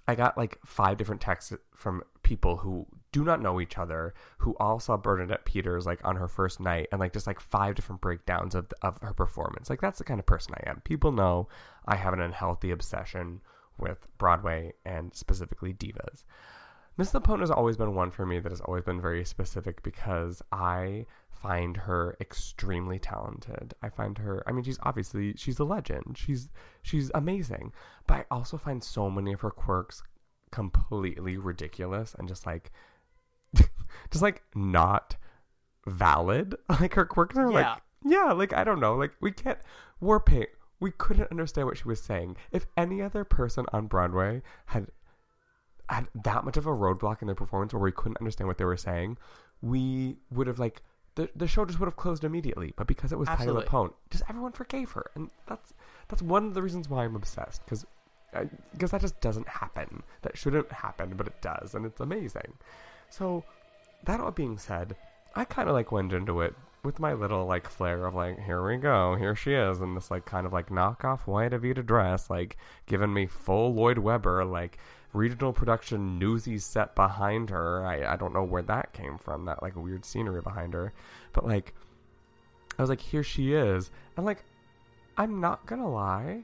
[0.08, 4.56] I got like five different texts from people who do not know each other, who
[4.60, 8.02] all saw Bernadette Peters like on her first night, and like just like five different
[8.02, 9.70] breakdowns of of her performance.
[9.70, 10.82] Like that's the kind of person I am.
[10.84, 11.48] People know
[11.86, 13.42] I have an unhealthy obsession
[13.78, 16.24] with Broadway and specifically divas.
[16.98, 20.42] Miss LuPone has always been one for me that has always been very specific because
[20.52, 23.74] I find her extremely talented.
[23.82, 26.18] I find her I mean she's obviously she's a legend.
[26.18, 26.50] She's
[26.82, 27.74] she's amazing.
[28.08, 30.04] But I also find so many of her quirks
[30.52, 32.72] completely ridiculous and just like
[34.12, 35.16] just like not
[35.88, 36.56] valid.
[36.70, 37.72] Like her quirks are Yeah.
[37.72, 39.60] like yeah, like I don't know, like we can't
[40.00, 42.36] war paint we couldn't understand what she was saying.
[42.52, 44.88] If any other person on Broadway had
[45.90, 48.66] had that much of a roadblock in their performance where we couldn't understand what they
[48.66, 49.18] were saying,
[49.62, 50.82] we would have like
[51.16, 52.74] the the show just would have closed immediately.
[52.76, 53.64] But because it was Absolutely.
[53.64, 55.74] Patti LuPone, just everyone forgave her, and that's
[56.08, 57.86] that's one of the reasons why I'm obsessed because
[58.72, 60.04] because that just doesn't happen.
[60.24, 62.54] That shouldn't happen, but it does, and it's amazing.
[63.10, 63.44] So
[64.06, 64.96] that all being said,
[65.36, 68.66] I kind of like went into it with my little like flair of like, here
[68.66, 72.30] we go, here she is, in this like kind of like knockoff white Evita dress,
[72.30, 74.78] like giving me full Lloyd Webber, like
[75.14, 77.86] regional production newsies set behind her.
[77.86, 80.94] I, I don't know where that came from, that like weird scenery behind her.
[81.32, 81.74] But like
[82.78, 83.92] I was like, here she is.
[84.18, 84.44] And like,
[85.18, 86.44] I'm not gonna lie,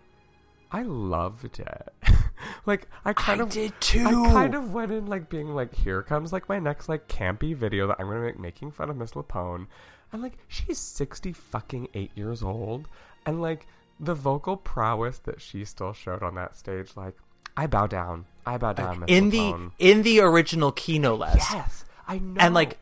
[0.71, 1.93] I loved it.
[2.65, 4.05] like I kind I of did too.
[4.05, 7.55] I kind of went in like being like, here comes like my next like campy
[7.55, 9.67] video that I'm gonna make making fun of Miss LuPone.
[10.11, 12.87] And like she's sixty fucking eight years old.
[13.25, 13.65] And like
[13.99, 17.15] the vocal prowess that she still showed on that stage, like
[17.59, 18.25] I bow down.
[18.45, 21.45] I bow down, Miss in the in the original key no less.
[21.53, 22.39] Yes, I know.
[22.39, 22.77] And like,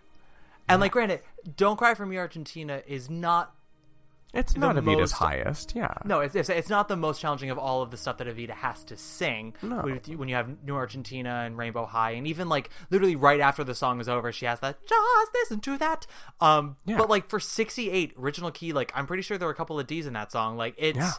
[0.69, 1.21] and like, granted,
[1.57, 3.53] "Don't Cry for Me, Argentina" is not.
[4.33, 5.93] It's not Evita's most- highest, yeah.
[6.05, 8.51] No, it's, it's it's not the most challenging of all of the stuff that Evita
[8.51, 9.55] has to sing.
[9.63, 9.81] No.
[9.81, 13.63] With when you have New Argentina and Rainbow High, and even like literally right after
[13.63, 16.05] the song is over, she has that "Just listen to that."
[16.39, 16.97] Um, Yeah.
[16.97, 19.79] but like for sixty eight original key, like I'm pretty sure there were a couple
[19.79, 20.55] of D's in that song.
[20.55, 20.97] Like it's.
[20.97, 21.11] Yeah.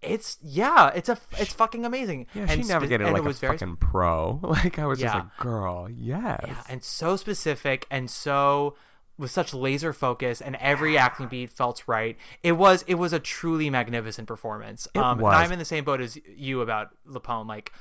[0.00, 2.26] It's yeah, it's a it's fucking amazing.
[2.34, 4.38] Yeah, and she spe- navigated and like it was a very fucking pro.
[4.42, 5.22] Like I was just Yeah.
[5.22, 6.40] like, girl, yes.
[6.46, 8.76] Yeah, and so specific and so
[9.18, 12.16] with such laser focus and every acting beat felt right.
[12.44, 14.86] It was it was a truly magnificent performance.
[14.94, 15.34] It um was.
[15.34, 17.48] I'm in the same boat as you about LuPone.
[17.48, 17.72] Like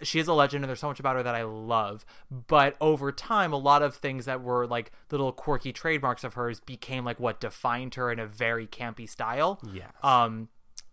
[0.00, 2.06] she is a legend and there's so much about her that I love.
[2.30, 6.60] But over time a lot of things that were like little quirky trademarks of hers
[6.60, 9.60] became like what defined her in a very campy style.
[9.70, 9.90] Yes.
[10.02, 10.48] Um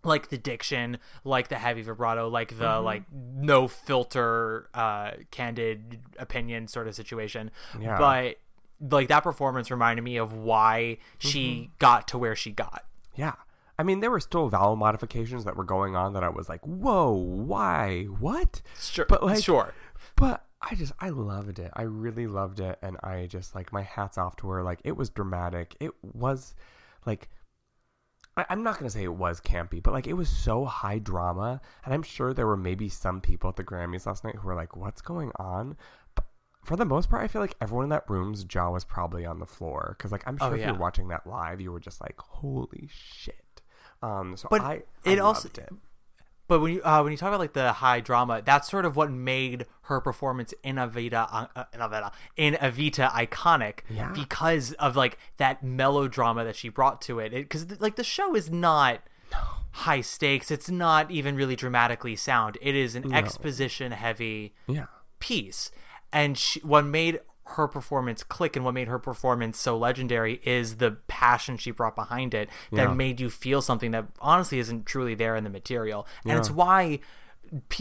[0.05, 2.83] like the diction, like the heavy vibrato, like the Mhm.
[2.83, 7.51] like no filter, uh, candid opinion sort of situation.
[7.79, 7.97] Yeah.
[7.97, 8.35] But
[8.79, 12.85] like that performance reminded me of why she got to where she got.
[13.15, 13.33] Yeah.
[13.77, 16.61] I mean, there were still vowel modifications that were going on that I was like,
[16.65, 18.03] whoa, why?
[18.05, 18.61] What?
[18.79, 19.05] Sure.
[19.05, 19.73] But like, sure.
[20.15, 21.71] But I just, I loved it.
[21.73, 22.79] I really loved it.
[22.81, 24.63] And I just, like, my hat's off to her.
[24.63, 25.75] Like, it was dramatic.
[25.79, 26.55] It was,
[27.05, 27.29] like,
[28.37, 30.99] I, I'm not going to say it was campy, but, like, it was so high
[30.99, 31.61] drama.
[31.85, 34.55] And I'm sure there were maybe some people at the Grammys last night who were
[34.55, 35.77] like, what's going on?
[36.15, 36.25] But
[36.63, 39.39] for the most part, I feel like everyone in that room's jaw was probably on
[39.39, 39.95] the floor.
[39.97, 40.71] Because, like, I'm Oh, sure if you yeah.
[40.73, 43.61] were watching that live, you were just like, holy shit.
[44.03, 45.69] Um, so But I, it I also- loved it.
[46.47, 48.95] But when you uh, when you talk about like the high drama, that's sort of
[48.95, 51.63] what made her performance in Evita uh, uh,
[52.38, 54.12] in Evita in iconic Yeah.
[54.13, 57.31] because of like that melodrama that she brought to it.
[57.31, 58.99] Because like the show is not
[59.71, 60.51] high stakes.
[60.51, 62.58] It's not even really dramatically sound.
[62.62, 63.17] It is an No.
[63.17, 64.86] exposition heavy Yeah.
[65.19, 65.71] piece.
[66.13, 70.77] And she, what made her performance click and what made her performance so legendary is
[70.77, 72.93] the passion she brought behind it that Yeah.
[72.93, 76.08] made you feel something that honestly isn't truly there in the material.
[76.23, 76.39] And Yeah.
[76.39, 76.99] it's why,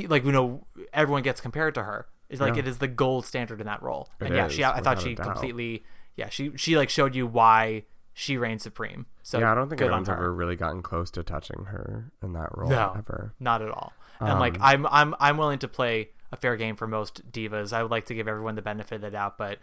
[0.06, 2.06] like, you know, everyone gets compared to her.
[2.28, 2.60] It's like Yeah.
[2.60, 4.10] it is the gold standard in that role.
[4.20, 5.84] It and yeah, is, she, I thought she completely,
[6.16, 9.06] yeah, she, she like showed you why she reigns supreme.
[9.22, 12.50] So yeah, I don't think anyone's ever really gotten close to touching her in that
[12.56, 13.34] role No, ever.
[13.40, 13.92] not at all.
[14.20, 17.72] And like Um, I'm I'm I'm willing to play a fair game for most divas.
[17.72, 19.58] I would like to give everyone the benefit of the doubt, but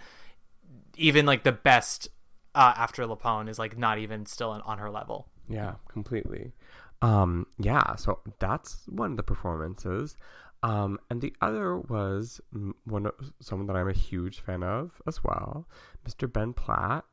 [0.98, 2.08] even like the best
[2.56, 5.28] uh, after LuPone is like not even still on, on her level.
[5.48, 6.54] Yeah, completely.
[7.02, 10.16] Um, yeah, so that's one of the performances.
[10.64, 12.40] Um, and the other was
[12.84, 15.68] one of, someone that I'm a huge fan of as well,
[16.08, 16.32] Mr.
[16.32, 17.06] Ben Platt,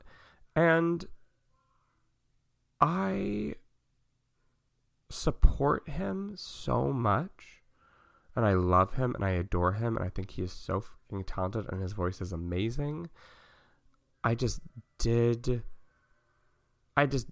[0.55, 1.07] and
[2.81, 3.55] I
[5.11, 7.58] support him so much,
[8.39, 11.25] and I love him, and I adore him, and I think he is so fucking
[11.25, 13.11] talented, and his voice is amazing.
[14.23, 14.61] I just
[14.99, 15.65] did.
[16.97, 17.27] I just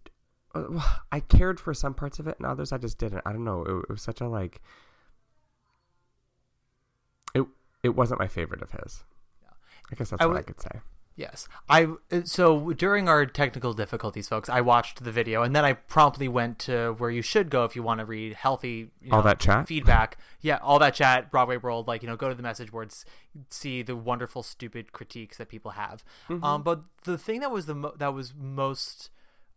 [1.13, 3.23] I cared for some parts of it and others I just didn't.
[3.25, 3.63] I don't know.
[3.63, 4.61] It, it was such a like
[7.35, 7.47] it
[7.85, 9.05] it wasn't my favorite of his.
[9.93, 10.81] I guess that's I what I could say.
[11.17, 11.89] Yes, I
[12.25, 16.59] so during our technical difficulties, folks, I watched the video and then I promptly went
[16.61, 19.41] to where you should go if you want to read healthy, you All know, that
[19.41, 19.67] chat?
[19.67, 20.19] feedback.
[20.43, 23.07] Yeah, all that chat, Broadway World, like you know, go to the message boards,
[23.49, 26.05] see the wonderful, stupid critiques that people have.
[26.29, 26.45] Mm-hmm.
[26.45, 29.09] Um, but the thing that was the mo- that was most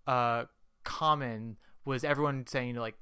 [0.08, 0.46] uh
[0.86, 2.96] common was everyone saying you know, like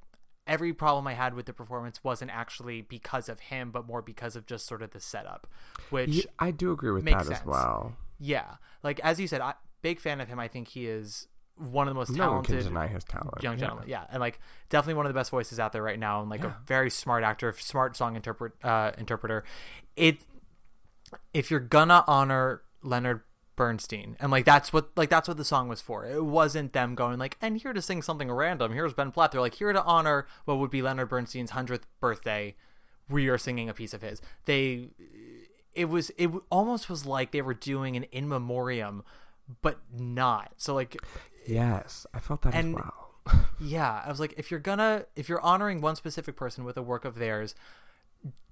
[0.48, 4.36] every problem I had with the performance wasn't actually because of him, but more because
[4.36, 5.46] of just sort of the setup,
[5.92, 7.96] which Ye- I do agree with that as well.
[8.20, 10.40] Yeah, like as you said, I big fan of him.
[10.40, 11.28] I think he is
[11.58, 13.60] one of the most No one can talented deny his talent, young yeah.
[13.60, 13.86] gentlemen.
[13.88, 16.44] Yeah, and like definitely one of the best voices out there right now, and like
[16.44, 19.44] a very smart actor, smart song interpret uh, interpreter.
[19.96, 20.18] It
[21.34, 23.22] if you're gonna honor Leonard
[23.56, 26.06] Bernstein, and like that's what like that's what the song was for.
[26.06, 28.74] It wasn't them going like, and here to sing something random.
[28.74, 29.32] Here's Ben Platt.
[29.32, 32.56] They're like here to honor what would be Leonard Bernstein's hundredth birthday.
[33.10, 34.22] We are singing a piece of his.
[34.46, 34.90] They
[35.78, 39.04] it was it almost was like they were doing an in memoriam,
[39.62, 40.52] but not.
[40.58, 40.98] So like
[41.48, 43.04] Yes, I felt that And- as well.
[43.60, 46.82] yeah, I was like, if you're gonna, if you're honoring one specific person with a
[46.82, 47.56] work of theirs,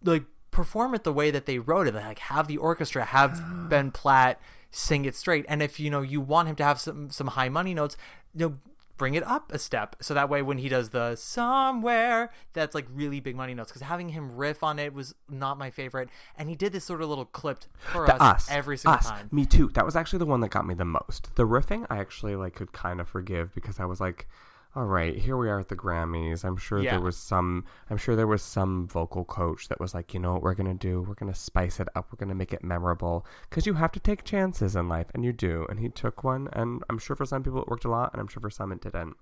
[0.03, 1.93] like perform it the way that they wrote it.
[1.95, 4.39] Like have the orchestra, have Ben Platt
[4.71, 5.45] sing it straight.
[5.47, 7.95] And if you know you want him to have some some high money notes,
[8.33, 8.57] you know,
[8.97, 9.95] bring it up a step.
[10.01, 13.71] So that way, when he does the somewhere, that's like really big money notes.
[13.71, 16.09] Because having him riff on it was not my favorite.
[16.37, 19.09] And he did this sort of little clipped for us, us every single us.
[19.09, 19.29] time.
[19.31, 19.69] Me too.
[19.73, 21.35] That was actually the one that got me the most.
[21.35, 24.27] The riffing, I actually like could kind of forgive because I was like,
[24.75, 26.43] all right, here we are at the Grammys.
[26.43, 26.91] I'm sure Yeah.
[26.91, 27.63] there was some.
[27.89, 30.73] I'm sure there was some vocal coach that was like, you know what we're gonna
[30.73, 31.01] do?
[31.01, 32.11] We're gonna spice it up.
[32.11, 35.31] We're gonna make it memorable because you have to take chances in life, and you
[35.31, 35.65] do.
[35.69, 38.19] And he took one, and I'm sure for some people it worked a lot, and
[38.19, 39.15] I'm sure for some it didn't.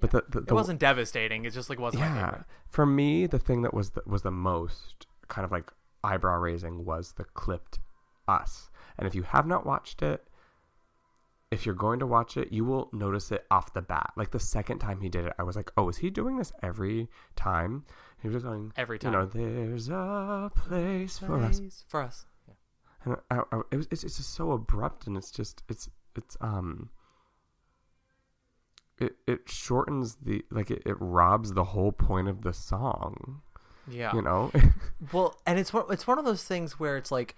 [0.00, 1.44] But the, the, It wasn't devastating.
[1.44, 2.42] It just like wasn't yeah.
[2.68, 5.72] For me, the thing that was the, was the most kind of like
[6.04, 7.80] eyebrow raising was the clipped
[8.28, 8.70] us.
[8.98, 10.26] And if you have not watched it,
[11.52, 14.12] if you're going to watch it, you will notice it off the bat.
[14.16, 16.50] Like the second time he did it, I was like, "Oh, is he doing this
[16.62, 17.84] every time?"
[18.22, 19.12] He was just going Every time.
[19.12, 21.84] You know, there's a place for us.
[21.88, 22.24] For us.
[22.48, 22.54] Yeah.
[23.04, 26.38] And I, I, it was, it's, it's just so abrupt, and it's just it's it's
[26.40, 26.88] um.
[28.98, 33.42] It it shortens the like it, it robs the whole point of the song.
[33.90, 34.14] Yeah.
[34.14, 34.52] You know.
[35.12, 37.36] well, and it's one it's one of those things where it's like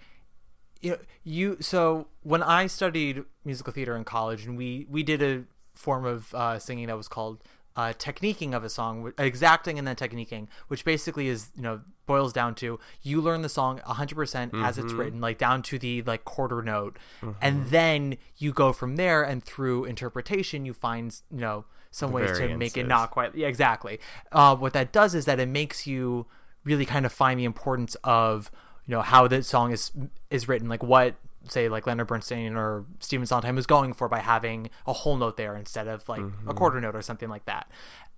[0.81, 5.21] you know, you so when I studied musical theater in college and we we did
[5.21, 7.43] a form of uh, singing that was called
[7.75, 12.31] uh, techniquing of a song, exacting and then techniquing, which basically is you know boils
[12.31, 14.97] down to you learn the song 100% as it's Mhm.
[14.97, 17.35] written, like down to the like quarter note, Mhm.
[17.41, 22.15] and then you go from there and through interpretation you find you know some The
[22.17, 23.99] ways to make it not quite yeah exactly
[24.31, 26.27] uh, what that does is that it makes you
[26.63, 28.51] really kind of find the importance of
[28.87, 29.91] you know how the song is
[30.29, 31.15] is written like what
[31.49, 35.37] say like Leonard Bernstein or Stephen Sondheim was going for by having a whole note
[35.37, 36.55] there instead of like a Mhm.
[36.55, 37.69] quarter note or something like that.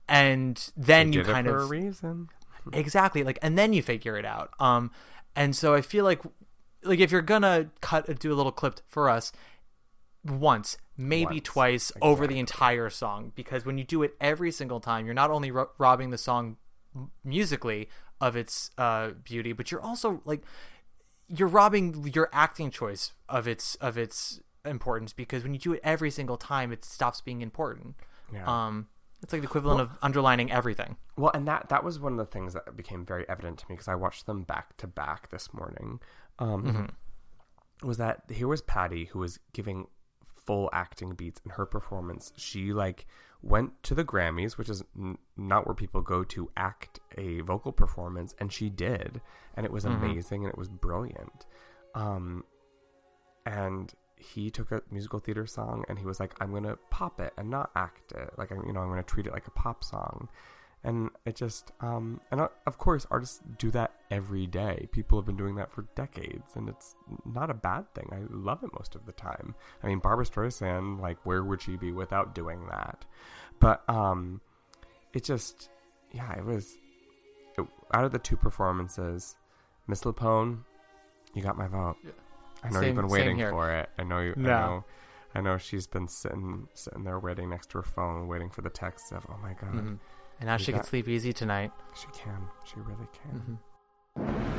[0.07, 2.29] And then you it kind for of a reason.
[2.71, 3.23] exactly.
[3.25, 4.51] Like and then you figure it out.
[4.59, 4.91] Um
[5.35, 6.21] and so i feel like
[6.83, 9.31] like if you're gonna cut do a little clip for us
[10.25, 14.79] once maybe Once, twice over the entire song because when you do it every single
[14.79, 16.57] time you're not only ro- robbing the song
[17.23, 17.87] musically
[18.21, 20.41] of its uh beauty but you're also like
[21.27, 25.79] you're robbing your acting choice of its of its importance because when you do it
[25.83, 27.95] every single time it stops being important
[28.33, 28.45] Yeah.
[28.47, 28.87] um
[29.23, 32.17] it's like the equivalent Well- of underlining everything Well, and that that was one of
[32.19, 35.29] the things that became very evident to me because I watched them back to back
[35.29, 35.99] this morning.
[36.37, 37.87] Um, Mhm.
[37.87, 39.87] Was that here was Patti who was giving
[40.45, 42.31] full acting beats in her performance.
[42.37, 43.07] She like
[43.41, 47.71] went to the Grammys, which is n- not where people go to act a vocal
[47.71, 49.21] performance, and she did,
[49.55, 49.95] and it was Mhm.
[49.95, 51.45] amazing and it was brilliant.
[51.95, 52.43] Um,
[53.45, 57.33] and he took a musical theater song and he was like, "I'm gonna pop it
[57.37, 58.33] and not act it.
[58.37, 60.27] Like, I'm, you know, I'm gonna treat it like a pop song."
[60.83, 64.87] And it just, um, and uh, of course, artists do that every day.
[64.91, 68.07] People have been doing that for decades, and it's not a bad thing.
[68.11, 69.55] I love it most of the time.
[69.83, 73.05] I mean, Barbra Streisand, like, where would she be without doing that?
[73.59, 74.39] But, um,
[75.13, 75.69] it just,
[76.11, 76.77] yeah, it was
[77.57, 79.35] it, out of the two performances,
[79.87, 80.59] Miss LuPone,
[81.33, 81.97] you got my vote.
[82.63, 83.89] I know Same- you've been waiting for it.
[83.97, 84.33] I know you.
[84.37, 84.85] I know.
[85.35, 88.69] I know she's been sitting sitting there waiting next to her phone, waiting for the
[88.69, 89.99] text of, "Oh my god." Mhm.
[90.39, 91.71] And now she can sleep easy tonight.
[91.95, 92.47] She can.
[92.65, 93.59] She really can.
[94.17, 94.56] Mhm.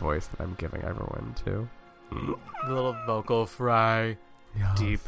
[0.00, 1.68] Voice that I'm giving everyone too.
[2.10, 4.16] The little vocal fry,
[4.76, 5.00] deep,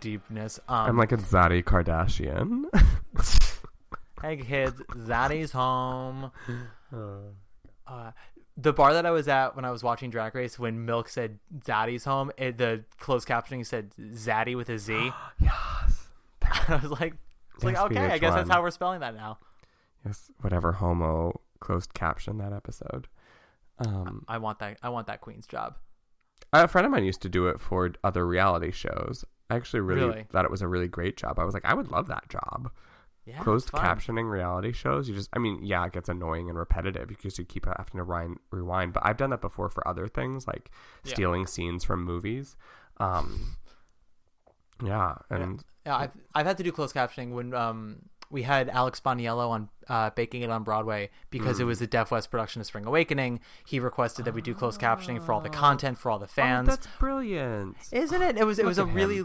[0.00, 0.60] deepness.
[0.68, 2.64] Um, I'm like a Zaddy Kardashian.
[4.22, 6.30] Hey kids, Zaddy's home.
[7.86, 8.12] Uh,
[8.56, 11.38] the bar that I was at when I was watching Drag Race, when Milk said
[11.58, 15.10] Zaddy's home, it, the closed captioning said Zaddy with a Z.
[15.38, 16.08] yes.
[16.68, 17.14] I was like,
[17.54, 19.36] it's like Yes, okay, I guess that's how we're spelling that now.
[20.06, 23.06] yes, whatever homo closed caption that episode.
[23.78, 24.78] Um, I want that.
[24.82, 25.76] I want that queen's job.
[26.52, 29.24] a friend of mine used to do it for other reality shows.
[29.50, 30.26] I actually really, Really?
[30.30, 31.38] thought it was a really great job.
[31.38, 32.70] I was like, I would love that job.
[33.26, 37.08] Yeah, Closed captioning reality shows, you just, I mean, yeah, it gets annoying and repetitive
[37.08, 38.92] because you keep having to rewind, rewind.
[38.92, 40.70] But I've done that before for other things, like
[41.04, 41.12] Yeah.
[41.12, 42.54] stealing scenes from movies.
[42.98, 43.56] Um,
[44.84, 48.02] yeah, and Yeah, I've I've had to do closed captioning when um
[48.34, 51.66] we had Alex Boniello on uh, Baking It on Broadway because it Mm.
[51.68, 53.40] was a Deaf West production of Spring Awakening.
[53.66, 56.68] He requested that we do closed captioning for all the content for all the fans.
[56.68, 58.36] Oh, that's brilliant, Isn't it?
[58.36, 58.94] It was it Look was a him.
[58.94, 59.24] really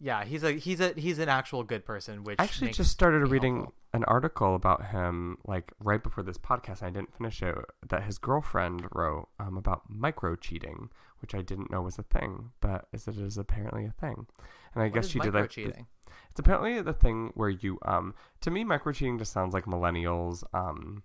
[0.00, 0.24] yeah.
[0.24, 2.24] He's a he's a he's an actual good person.
[2.24, 3.74] Which I actually just started reading helpful.
[3.92, 6.82] an article about him, like right before this podcast.
[6.82, 7.56] I didn't finish it.
[7.88, 12.50] That his girlfriend wrote um, about micro cheating, which I didn't know was a thing,
[12.60, 14.26] but is it is apparently a thing.
[14.74, 15.86] And I What guess she did like micro-cheating?
[16.30, 20.44] It's apparently the thing where you um to me micro cheating just sounds like millennials
[20.54, 21.02] um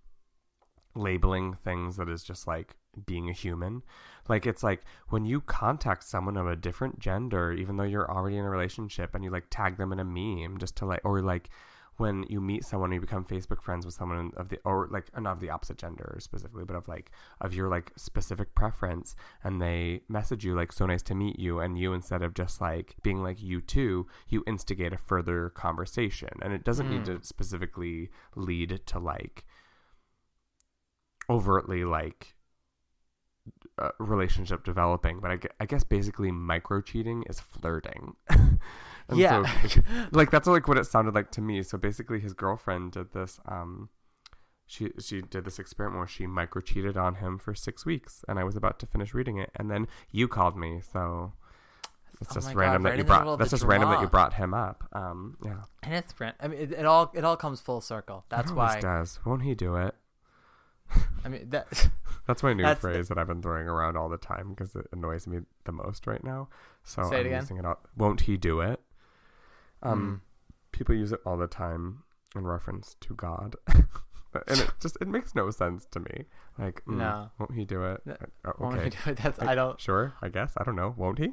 [0.95, 3.81] labeling things that is just like being a human.
[4.29, 8.37] Like it's like when you contact someone of a different gender, even though you're already
[8.37, 11.21] in a relationship, and you like tag them in a meme just to like, or
[11.21, 11.49] like
[11.97, 15.19] when you meet someone, you become Facebook friends with someone of the or like uh,
[15.19, 19.61] not of the opposite gender specifically, but of like of your like specific preference, and
[19.61, 22.95] they message you like so nice to meet you, and you instead of just like
[23.03, 27.21] being like you too, you instigate a further conversation, and it doesn't need Mm.
[27.21, 29.45] to specifically lead to like
[31.29, 32.33] overtly like
[33.77, 38.15] uh, relationship developing, but I, gue- I guess basically micro cheating is flirting.
[39.09, 39.43] And Yeah.
[39.67, 41.63] so, like that's like what it sounded like to me.
[41.63, 43.39] So basically, his girlfriend did this.
[43.47, 43.89] Um,
[44.65, 48.39] she she did this experiment where she micro cheated on him for six weeks, and
[48.39, 50.81] I was about to finish reading it, and then you called me.
[50.81, 51.33] So
[52.21, 53.37] it's Oh just God, random right that you the brought.
[53.39, 54.87] That's the just random that you brought him up.
[54.93, 55.63] Um, yeah.
[55.83, 56.13] and it's.
[56.39, 58.25] I mean, it, it all it all comes full circle.
[58.29, 58.79] That's always why.
[58.79, 59.19] does.
[59.25, 59.95] Won't he do it?
[61.25, 61.89] I mean that.
[62.27, 64.75] That's my new That's the- phrase that I've been throwing around all the time because
[64.75, 66.47] it annoys me the most right now.
[66.85, 67.41] So Say I'm again.
[67.41, 67.79] using it all.
[67.97, 68.79] Won't he do it?
[69.83, 70.21] Um,
[70.71, 72.03] people use it all the time
[72.35, 76.25] in reference to God, and it just it makes no sense to me.
[76.57, 77.29] Like, mm, No.
[77.39, 78.01] won't he do it?
[78.07, 78.13] Uh,
[78.45, 78.89] uh, Won't he okay.
[79.05, 79.17] do it?
[79.21, 80.93] That's- I- I don't- Sure, I guess I don't know.
[80.97, 81.29] Won't he?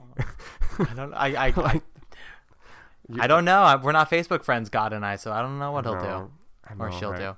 [0.78, 1.14] I don't.
[1.14, 1.46] I I.
[1.46, 1.82] I, Like,
[3.20, 3.62] I don't know.
[3.62, 5.98] I, we're not Facebook friends, God and I, so I don't know what I he'll
[6.00, 6.30] know,
[6.68, 7.18] do I or she'll right?
[7.18, 7.36] do.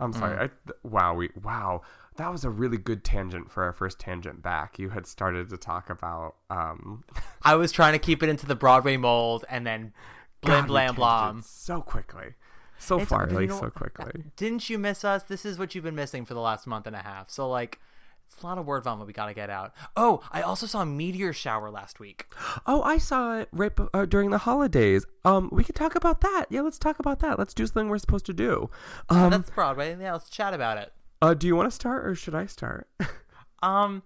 [0.00, 0.36] I'm sorry.
[0.36, 0.40] Mm.
[0.42, 1.82] I, th- wow, we wow.
[2.16, 4.78] That was a really good tangent for our first tangent back.
[4.78, 7.04] You had started to talk about um
[7.42, 9.92] I was trying to keep it into the Broadway mold, and then
[10.44, 11.42] blam blam blam.
[11.44, 12.34] so quickly,
[12.78, 14.24] so It's- far, like know, so quickly.
[14.36, 15.22] Didn't you miss us?
[15.24, 17.30] This is what you've been missing for the last month and a half.
[17.30, 17.80] So like,
[18.26, 19.74] it's a lot of word vomit we got to get out.
[19.96, 22.26] Oh, I also saw a meteor shower last week.
[22.66, 25.04] Oh, I saw it right uh, during the holidays.
[25.24, 26.46] Um, we could talk about that.
[26.48, 27.38] Yeah, let's talk about that.
[27.38, 28.70] Let's do something we're supposed to do.
[29.10, 29.94] Um, That's Broadway.
[30.00, 30.92] Yeah, let's chat about it.
[31.20, 32.88] uh, do you want to start or should I start?
[33.62, 34.02] Um,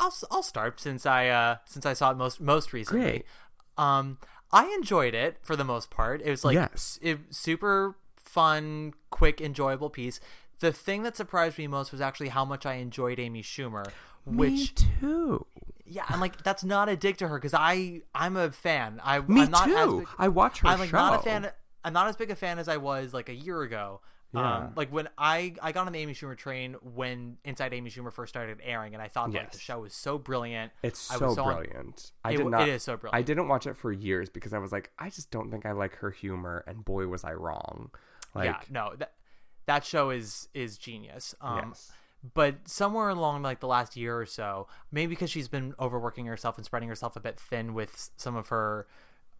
[0.00, 3.02] I'll I'll start since I uh since I saw it most most recently.
[3.02, 3.26] Great.
[3.78, 4.18] Um,
[4.54, 6.22] I enjoyed it for the most part.
[6.22, 6.98] It was like Yes.
[7.02, 10.20] it, super fun, quick, enjoyable piece.
[10.60, 13.90] The thing that surprised me most was actually how much I enjoyed Amy Schumer,
[14.24, 14.66] which Me
[15.00, 15.46] too.
[15.84, 19.00] yeah, I'm like that's not a dig to her because I I'm a fan.
[19.04, 19.98] I Me I'm not As too.
[20.00, 21.50] big, I watch her I'm like not a fan.
[21.84, 24.00] I'm not as big a fan as I was like a year ago.
[24.34, 24.56] Yeah.
[24.58, 28.12] Um, like when I I got on the Amy Schumer train when Inside Amy Schumer
[28.12, 30.72] first started airing, and I thought like the show was so brilliant.
[30.82, 32.10] It's I so was on- brilliant.
[32.24, 32.68] I did w- not.
[32.68, 33.16] it is so brilliant.
[33.18, 35.72] I didn't watch it for years because I was like, I just don't think I
[35.72, 37.90] like her humor, and boy, was I wrong.
[38.34, 39.12] Like, yeah, no, that
[39.66, 41.34] that show is is genius.
[41.40, 41.92] Um, Yes.
[42.32, 46.56] But somewhere along like the last year or so, maybe because she's been overworking herself
[46.56, 48.86] and spreading herself a bit thin with some of her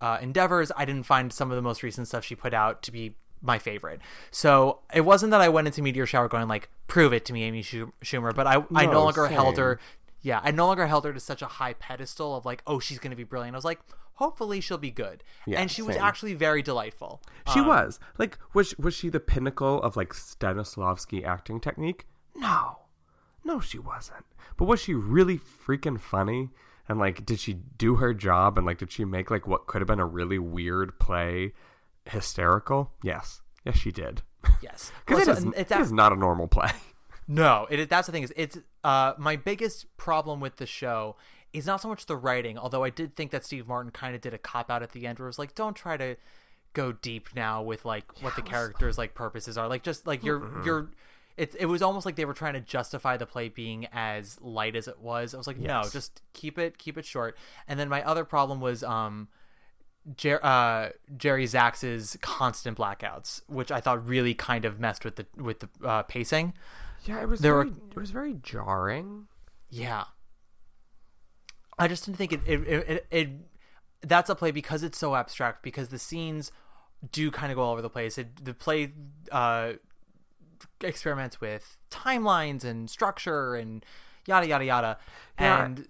[0.03, 2.92] uh, endeavors, I didn't find some of the most recent stuff she put out to
[2.92, 4.01] be my favorite.
[4.30, 7.45] So it wasn't that I went into Meteor Shower going like, "Prove it to me,
[7.45, 9.78] Amy Schumer," but I I no No, longer held her.
[10.22, 12.99] Yeah, I no longer held her to such a high pedestal of like, "Oh, she's
[12.99, 13.80] going to be brilliant." I was like,
[14.14, 17.20] "Hopefully, she'll be good," Yeah, and she was actually very delightful.
[17.53, 22.07] She Um, was like, was was she the pinnacle of like Stanislavski acting technique?
[22.34, 22.78] No,
[23.45, 24.24] no, she wasn't.
[24.57, 26.51] But was she really freaking funny?
[26.88, 28.57] And like, did she do her job?
[28.59, 31.53] And like, did she make like what could have been a really weird play
[32.07, 32.92] hysterical?
[33.02, 34.22] Yes, yes, she did.
[34.62, 36.70] Yes, because Well, it so- it's it is not a normal play.
[37.26, 41.16] No, it that's the thing is it's uh my biggest problem with the show
[41.55, 44.20] is not so much the writing, although I did think that Steve Martin kind of
[44.20, 46.16] did a cop out at the end where it was like, don't try to
[46.74, 49.68] go deep now with like what the characters like purposes are.
[49.68, 50.66] Like just like you're Mhm.
[50.66, 50.90] you're
[51.38, 54.76] it it was almost like they were trying to justify the play being as light
[54.76, 55.32] as it was.
[55.32, 57.38] I was like, no, just keep it keep it short.
[57.66, 59.28] And then my other problem was um
[60.16, 65.26] Jer- uh, Jerry Zaks's constant blackouts, which I thought really kind of messed with the
[65.36, 66.52] with the uh, pacing.
[67.05, 69.26] Yeah, it was There very, were- it was very jarring.
[69.70, 70.05] Yeah.
[71.78, 73.28] I just didn't think it it, it it it
[74.02, 76.52] that's a play because it's so abstract because the scenes
[77.11, 78.16] do kind of go all over the place.
[78.18, 78.92] It, the play
[79.32, 79.72] uh
[80.82, 83.84] experiments with timelines and structure and
[84.26, 84.98] yada yada yada.
[85.40, 85.64] Yeah.
[85.64, 85.86] And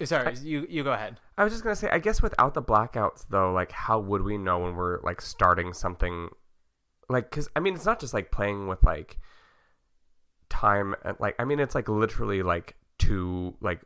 [0.00, 1.20] s- sorry, you you go ahead.
[1.38, 4.38] I was just gonna say, I guess without the blackouts though, like how would we
[4.38, 6.28] know when we're like starting something?
[7.08, 9.18] Like, cause I mean, it's not just like playing with like
[10.48, 13.80] time and like I mean, it's like literally like two like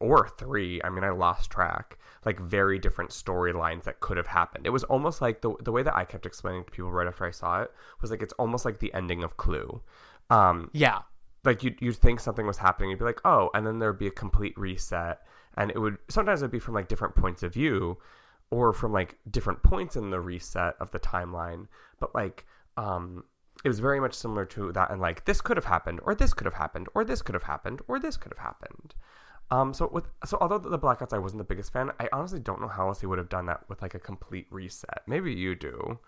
[0.00, 0.80] or three.
[0.84, 1.98] I mean, I lost track.
[2.24, 4.66] Like very different storylines that could have happened.
[4.66, 7.24] It was almost like the the way that I kept explaining to people right after
[7.24, 7.70] I saw it
[8.00, 9.80] was like it's almost like the ending of Clue.
[10.28, 11.02] Um, Yeah.
[11.46, 12.90] Like you'd, you'd think something was happening.
[12.90, 15.20] You'd be like oh and then there'd be a complete reset.
[15.56, 17.98] And it would sometimes it'd be from like different points of view
[18.50, 21.68] or from like different points in the reset of the timeline.
[22.00, 23.24] But like um
[23.64, 26.34] it was very much similar to that and like this could have happened or this
[26.34, 28.94] could have happened or this could have happened or this could have happened.
[29.50, 32.60] Um so with so although the blackouts i wasn't the biggest fan i honestly don't
[32.60, 35.02] know how else he would have done that with like a complete reset.
[35.06, 35.98] Maybe you do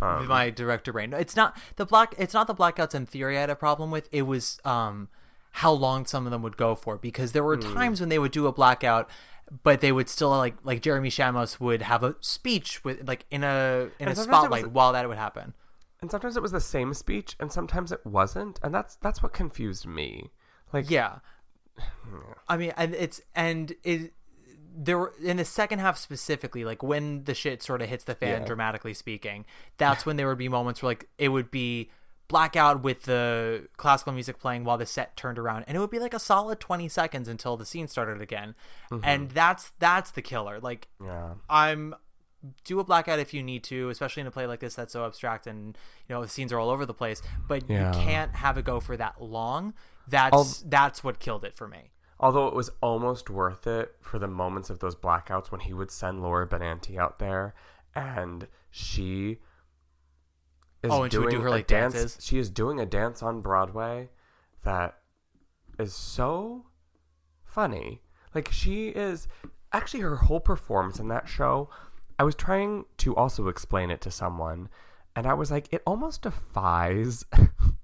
[0.00, 1.12] um, my director brain.
[1.12, 2.14] It's not the black.
[2.18, 4.08] It's not the blackouts in theory I had a problem with.
[4.12, 5.08] It was um
[5.52, 7.74] how long some of them would go for because there were Hmm.
[7.74, 9.08] times when they would do a blackout,
[9.62, 13.42] but they would still like like Jeremy Shamos would have a speech with like in
[13.44, 14.26] a in And a sometimes it was-
[14.60, 15.54] spotlight while that would happen.
[16.02, 19.32] and sometimes it was the same speech and sometimes it wasn't and that's that's what
[19.32, 20.30] confused me
[20.72, 21.20] like Yeah.
[22.48, 24.12] I mean, and it's and it
[24.78, 28.14] there were in the second half specifically, like when the shit sort of hits the
[28.14, 28.46] fan, Yeah.
[28.46, 29.46] dramatically speaking.
[29.78, 31.90] That's when there would be moments where like it would be
[32.28, 35.98] blackout with the classical music playing while the set turned around, and it would be
[36.00, 38.54] like a solid twenty seconds until the scene started again,
[38.90, 39.00] Mhm.
[39.04, 40.60] and that's that's the killer.
[40.60, 41.34] Like, Yeah.
[41.48, 41.94] I'm
[42.64, 45.04] do a blackout if you need to, especially in a play like this that's so
[45.04, 45.76] abstract and
[46.08, 47.20] you know the scenes are all over the place.
[47.48, 47.92] But Yeah.
[47.96, 49.74] you can't have it go for that long.
[50.06, 51.90] That's that's what killed it for me.
[52.18, 55.90] Although it was almost worth it for the moments of those blackouts when he would
[55.90, 57.54] send Laura Benanti out there
[57.94, 59.38] and she
[60.82, 62.24] is Oh, and she doing do her, a like, dance dances?
[62.24, 64.08] she is doing a dance on Broadway
[64.62, 64.98] that
[65.78, 66.66] is so
[67.44, 68.02] funny
[68.34, 69.28] like she is
[69.72, 71.68] actually her whole performance in that show
[72.18, 74.68] I was trying to also explain it to someone
[75.14, 77.24] and I was like it almost defies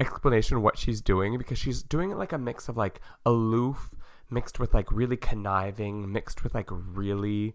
[0.00, 3.90] explanation what she's doing because she's doing it like a mix of like aloof
[4.30, 7.54] mixed with like really conniving mixed with like really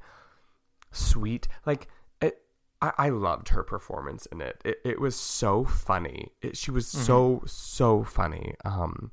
[0.91, 1.87] sweet like
[2.21, 2.41] it
[2.81, 4.61] I, I loved her performance in it.
[4.65, 6.29] It it was so funny.
[6.41, 8.55] It, she was so so funny.
[8.65, 9.11] Um,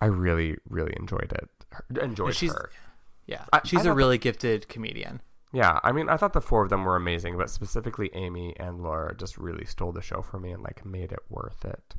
[0.00, 1.48] I really really enjoyed it.
[1.70, 2.70] Her- Enjoyed she's her.
[3.26, 5.20] yeah, I- she's I a really gifted comedian.
[5.52, 8.80] Yeah, I mean, I thought the four of them were amazing, but specifically Amy and
[8.82, 11.94] Laura just really stole the show for me and like made it worth it.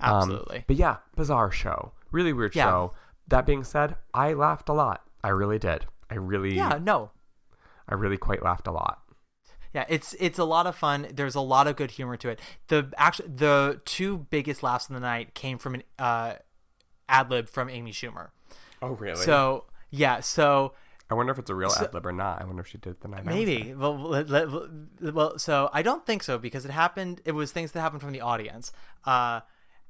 [0.00, 0.64] Um, Absolutely.
[0.66, 2.64] but yeah, bizarre show, really weird Yeah.
[2.64, 2.94] show.
[3.28, 5.02] That being said, I laughed a lot.
[5.22, 5.86] I really did.
[6.10, 7.10] I really, Yeah, no,
[7.88, 9.00] I really quite laughed a lot.
[9.72, 11.08] Yeah, it's it's a lot of fun.
[11.12, 12.38] There's a lot of good humor to it.
[12.68, 16.34] The actually the two biggest laughs of the night came from an uh,
[17.08, 18.28] ad lib from Amy Schumer.
[18.82, 19.16] Oh, really?
[19.16, 20.74] So yeah, so
[21.10, 22.40] I wonder if it's a real So- ad lib or not.
[22.40, 23.24] I wonder if she did it the night.
[23.24, 23.74] Maybe.
[23.74, 24.48] Well, let- let-
[25.14, 27.20] well, so I don't think so because it happened.
[27.24, 28.70] It was things that happened from the audience.
[29.04, 29.40] Uh,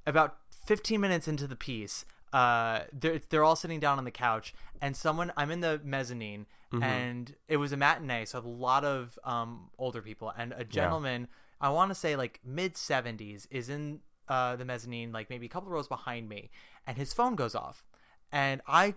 [0.07, 0.37] about
[0.67, 4.97] 15 minutes into the piece, uh, they're they're all sitting down on the couch, and
[4.97, 6.83] someone I'm in the mezzanine, Mhm.
[6.83, 11.29] and it was a matinee, so a lot of um older people, and a gentleman
[11.61, 15.49] I want to say like mid 70s is in uh the mezzanine, like maybe a
[15.49, 16.51] couple rows behind me,
[16.87, 17.85] and his phone goes off,
[18.33, 18.95] and I.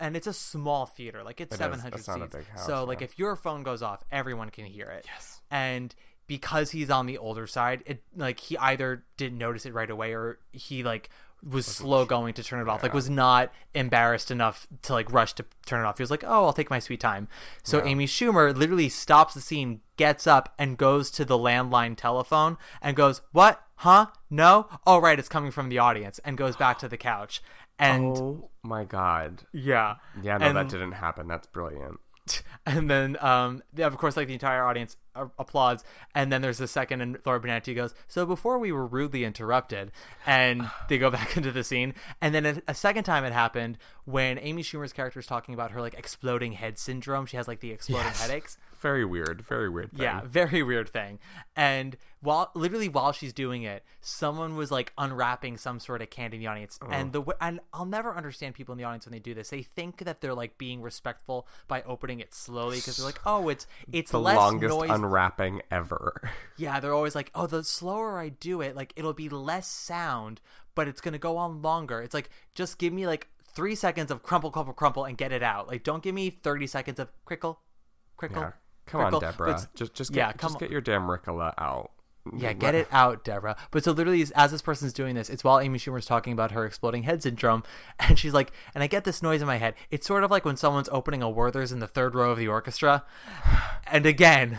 [0.00, 1.58] And it's a small theater, like it's It is.
[1.60, 2.48] 700 It's not a seats.
[2.48, 5.06] house, so, like, if your phone goes off, everyone can hear it.
[5.06, 5.40] Yes.
[5.52, 5.94] And
[6.28, 10.12] because he's on the older side, it like he either didn't notice it right away
[10.14, 11.10] or he like
[11.42, 12.82] was slow going to turn it off.
[12.82, 15.98] Like was not embarrassed enough to like rush to turn it off.
[15.98, 17.28] He was like, "Oh, I'll take my sweet time."
[17.62, 17.90] So Yeah.
[17.90, 22.96] Amy Schumer literally stops the scene, gets up and goes to the landline telephone and
[22.96, 23.62] goes, "What?
[23.76, 24.06] Huh?
[24.28, 24.68] No?
[24.86, 27.42] Oh, right, it's coming from the audience." And goes back to the couch.
[27.78, 29.44] And oh my god.
[29.52, 29.96] yeah.
[30.20, 31.28] Yeah, no, that didn't happen.
[31.28, 32.00] That's brilliant.
[32.66, 35.84] and then um yeah, of course like the entire audience Uh, applauds.
[36.14, 39.90] And then there's a second and Laura Benanti goes so before we were rudely interrupted
[40.26, 41.94] and they go back into the scene.
[42.20, 45.72] And then a, a second time it happened when Amy Schumer's character is talking about
[45.72, 47.26] her like exploding head syndrome.
[47.26, 48.20] She has like the exploding Yes.
[48.22, 49.42] headaches Very weird.
[49.42, 49.90] Very weird.
[49.90, 50.02] Thing.
[50.02, 51.18] yeah, very weird thing.
[51.56, 56.36] And while literally while she's doing it, someone was like unwrapping some sort of candy
[56.36, 56.78] in the audience.
[56.88, 59.50] And the and I'll never understand people in the audience when they do this.
[59.50, 63.48] They think that they're like being respectful by opening it slowly because they're like, "Oh,
[63.48, 66.30] it's it's the less longest noise." unwrapping ever.
[66.56, 70.40] yeah, they're always like, "Oh, the slower I do it, like it'll be less sound,
[70.74, 74.10] but it's going to go on longer." It's like just give me like 3 seconds
[74.10, 75.68] of crumple crumple crumple and get it out.
[75.68, 77.60] Like don't give me 30 seconds of crickle
[78.16, 78.42] crickle.
[78.42, 78.52] Yeah.
[78.88, 79.50] Come on, But Deborah.
[79.50, 80.58] it's- Just just get, yeah, just on.
[80.58, 81.90] get your damn Ricola out.
[82.36, 83.56] Yeah, mm, get it out, Deborah.
[83.70, 86.66] But so literally, as this person's doing this, it's while Amy Schumer's talking about her
[86.66, 87.62] exploding head syndrome,
[88.00, 89.74] and she's like, and I get this noise in my head.
[89.90, 92.48] It's sort of like when someone's opening a Werther's in the third row of the
[92.48, 93.04] orchestra,
[93.86, 94.58] and again,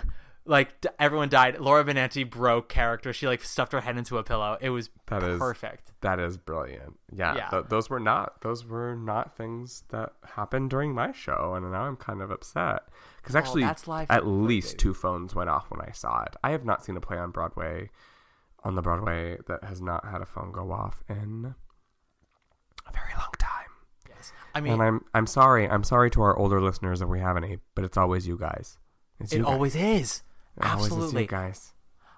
[0.49, 1.59] like d- everyone died.
[1.59, 3.13] Laura Benanti broke character.
[3.13, 4.57] She like stuffed her head into a pillow.
[4.59, 5.91] It was That is perfect.
[6.01, 6.97] That is brilliant.
[7.13, 7.49] Yeah, Yeah.
[7.49, 11.83] th- those were not those were not things that happened during my show, and now
[11.83, 12.83] I'm kind of upset
[13.21, 16.35] because Oh, actually, that's live at least two phones went off when I saw it.
[16.43, 17.89] I have not seen a play on Broadway,
[18.63, 21.53] on the Broadway that has not had a phone go off in
[22.87, 23.69] a very long time.
[24.09, 25.69] Yes, I mean, and I'm I'm sorry.
[25.69, 28.77] I'm sorry to our older listeners if we have any, but it's always you guys.
[29.19, 29.51] It's it you guys.
[29.53, 30.23] always is.
[30.59, 31.73] Is you Absolutely, guys.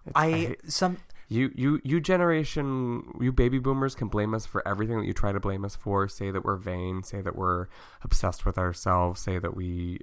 [0.06, 0.98] It's- I, hate- some
[1.32, 5.32] you you you generation you baby boomers can blame us for everything that you try
[5.32, 6.08] to blame us for.
[6.10, 7.04] Say that we're vain.
[7.04, 7.68] Say that we're
[8.04, 9.22] obsessed with ourselves.
[9.22, 10.00] Say that we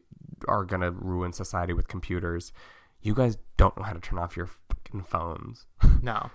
[0.47, 2.53] are gonna ruin society with computers.
[3.03, 5.67] You guys don't know how to turn off your fucking phones.
[6.03, 6.31] no.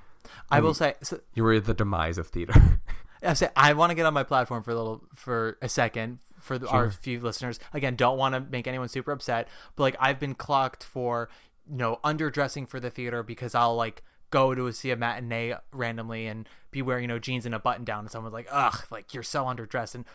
[0.51, 2.79] I will say so, You were the demise of theater.
[3.23, 6.19] I say I want to get on my platform for a little for a second
[6.39, 7.59] for the, our few listeners.
[7.73, 11.29] Again, don't want to make anyone super upset, but like I've been clocked for
[11.69, 16.25] you know underdressing for the theater because I'll like go to see a matinee randomly
[16.27, 19.13] and be wearing you know jeans and a button down, and someone's like, "Ugh, like
[19.13, 20.05] you're so underdressed," and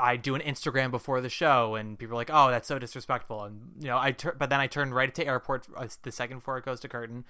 [0.00, 3.42] I do an Instagram before the show, and people are like, "Oh, that's so disrespectful,"
[3.44, 6.38] and you know I tur- but then I turn right to airport uh, the second
[6.38, 7.24] before it goes to curtain.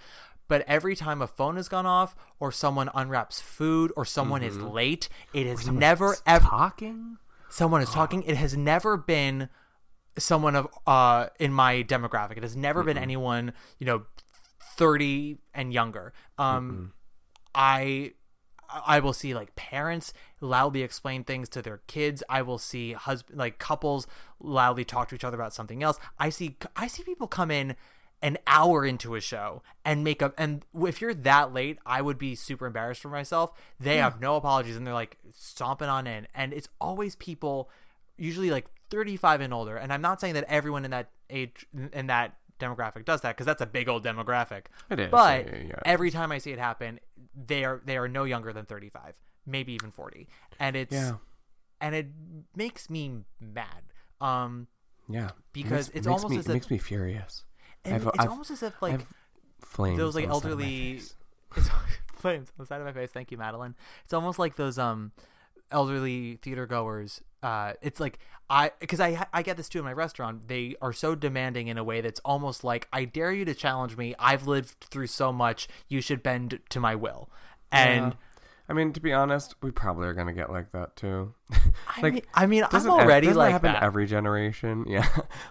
[0.49, 4.57] But every time a phone has gone off, or someone unwraps food, or someone is
[4.59, 4.73] Mhm.
[4.73, 7.17] late, it has never ever talking.
[7.49, 8.23] Someone is talking.
[8.25, 9.49] It has never been
[10.19, 12.37] someone of uh in my demographic.
[12.37, 13.03] It has never been Mm-mm.
[13.03, 14.03] anyone you know
[14.77, 16.13] thirty and younger.
[16.39, 16.93] Um,
[17.55, 18.13] I
[18.69, 22.23] I will see like parents loudly explain things to their kids.
[22.29, 24.07] I will see husband like couples
[24.41, 25.99] loudly talk to each other about something else.
[26.19, 27.77] I see I see people come in
[28.23, 32.19] an hour into a show and make up and if you're that late, I would
[32.19, 33.53] be super embarrassed for myself.
[33.81, 34.05] They Yeah.
[34.05, 37.69] have no apologies and they're like stomping on in and it's always people
[38.17, 42.07] usually like 35 and older and I'm not saying that everyone in that age in
[42.07, 44.67] that demographic does that because that's a big old demographic.
[44.89, 47.01] It is, But yeah, every time I see it happen,
[47.35, 49.15] they are they are no younger than 35,
[49.47, 50.29] maybe even 40.
[50.61, 51.17] And it's Yeah.
[51.81, 52.07] and it
[52.55, 53.83] makes me mad.
[54.21, 54.69] Um
[55.09, 57.45] Yeah, It because makes- it's almost me, as it if makes me furious.
[57.85, 59.07] and I've- it's I've- almost as if like
[59.61, 60.93] flames those like on the side of my elderly
[61.57, 61.69] it's
[62.15, 63.11] flames on the side of my face.
[63.11, 63.75] Thank you, Madeline.
[64.05, 65.11] It's almost like those um
[65.73, 67.21] elderly theater goers.
[67.43, 68.19] Uh, it's like
[68.49, 70.47] I because I I get this too in my restaurant.
[70.49, 73.97] They are so demanding in a way that's almost like I dare you to challenge
[73.97, 74.15] me.
[74.19, 75.67] I've lived through so much.
[75.89, 77.29] You should bend to my will.
[77.73, 78.19] And Yeah.
[78.69, 81.35] I mean, to be honest, we probably are gonna get like that too.
[81.97, 83.83] I mean- I mean, I'm already doesn't like happen that.
[83.83, 84.85] every generation.
[84.89, 85.07] Yeah,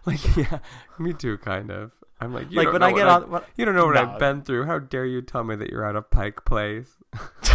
[0.06, 0.60] like yeah,
[0.98, 1.92] me too, kind of.
[2.22, 3.86] I'm like, you Like, don't when know I what get on- when- you don't know
[3.88, 4.02] what No.
[4.14, 4.66] I've been through.
[4.66, 6.98] How dare you tell me that you're at a Pike Place?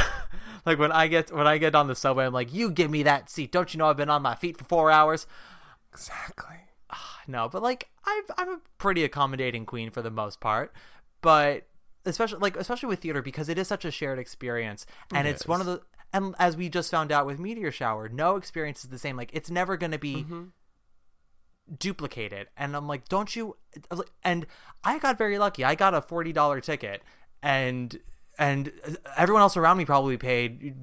[0.66, 3.02] like when I get when I get on the subway, I'm like, you give me
[3.04, 3.52] that seat.
[3.52, 5.26] Don't you know I've been on my feet for four hours?
[5.92, 6.56] Exactly.
[7.28, 10.72] No, but like I've, I'm a pretty accommodating queen for the most part,
[11.22, 11.66] but
[12.04, 15.46] especially like especially with theater because it is such a shared experience, and It it's
[15.46, 15.80] one of the
[16.12, 19.16] and as we just found out with Meteor Shower, no experience is the same.
[19.16, 20.44] Like it's never going to be Mm-hmm.
[21.78, 23.56] duplicated, and I'm like, don't you?
[23.76, 24.46] I was like- And
[24.84, 25.64] I got very lucky.
[25.64, 27.02] I got a forty dollar ticket,
[27.42, 27.98] and
[28.38, 28.72] and
[29.16, 30.74] everyone else around me probably paid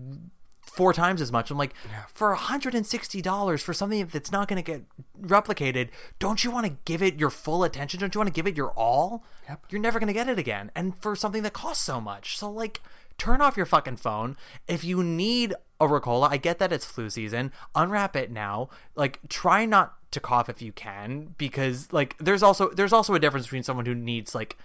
[0.73, 1.51] four times as much.
[1.51, 1.73] I'm like,
[2.11, 4.83] for $160 for something that's not going to get
[5.21, 7.99] replicated, don't you want to give it your full attention?
[7.99, 9.23] Don't you want to give it your all?
[9.47, 9.65] Yep.
[9.69, 10.71] You're never going to get it again.
[10.75, 12.37] And for something that costs so much.
[12.37, 12.81] So, like,
[13.17, 14.35] turn off your fucking phone.
[14.67, 17.51] If you need a Ricola, I get that it's flu season.
[17.75, 18.69] Unwrap it now.
[18.95, 23.19] Like, try not to cough if you can because, like, there's also there's also a
[23.19, 24.57] difference between someone who needs, like,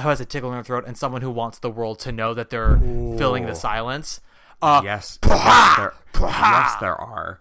[0.00, 2.34] who has a tickle in their throat and someone who wants the world to know
[2.34, 2.78] that they're
[3.16, 4.20] filling the silence.
[4.60, 7.40] Uh, yes, yes, there, yes, there are.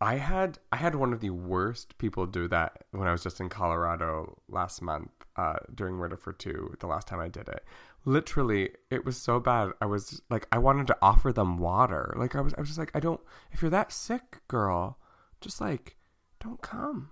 [0.00, 3.40] I had I had one of the worst people do that when I was just
[3.40, 6.74] in Colorado last month uh, during Murder for Two.
[6.80, 7.64] The last time I did it,
[8.04, 9.72] literally, it was so bad.
[9.80, 12.14] I was like, I wanted to offer them water.
[12.16, 13.20] Like I was, I was just like, I don't.
[13.52, 14.98] If you're that sick, girl,
[15.40, 15.96] just like,
[16.40, 17.10] don't come.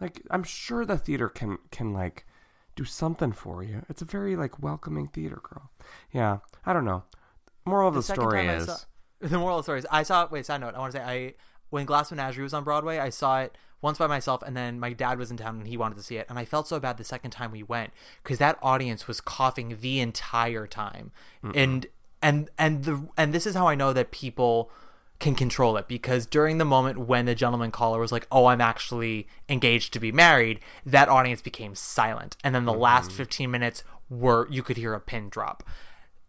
[0.00, 2.26] Like I'm sure the theater can can like
[2.76, 3.84] do something for you.
[3.88, 5.70] It's a very like welcoming theater, girl.
[6.12, 7.04] Yeah, I don't know.
[7.64, 8.66] Moral of the, second story is.
[8.66, 8.76] saw-
[9.20, 10.28] the moral of the story is I saw.
[10.30, 10.74] Wait, side note.
[10.74, 11.34] I want to say I
[11.70, 14.92] when Glass Menagerie was on Broadway, I saw it once by myself, and then my
[14.92, 16.96] dad was in town and he wanted to see it, and I felt so bad
[16.96, 21.12] the second time we went because that audience was coughing the entire time,
[21.54, 21.86] and
[22.22, 24.70] and and the and this is how I know that people
[25.18, 28.60] can control it because during the moment when the gentleman caller was like, "Oh, I'm
[28.60, 33.82] actually engaged to be married," that audience became silent, and then the last 15 minutes
[34.10, 35.62] were you could hear a pin drop,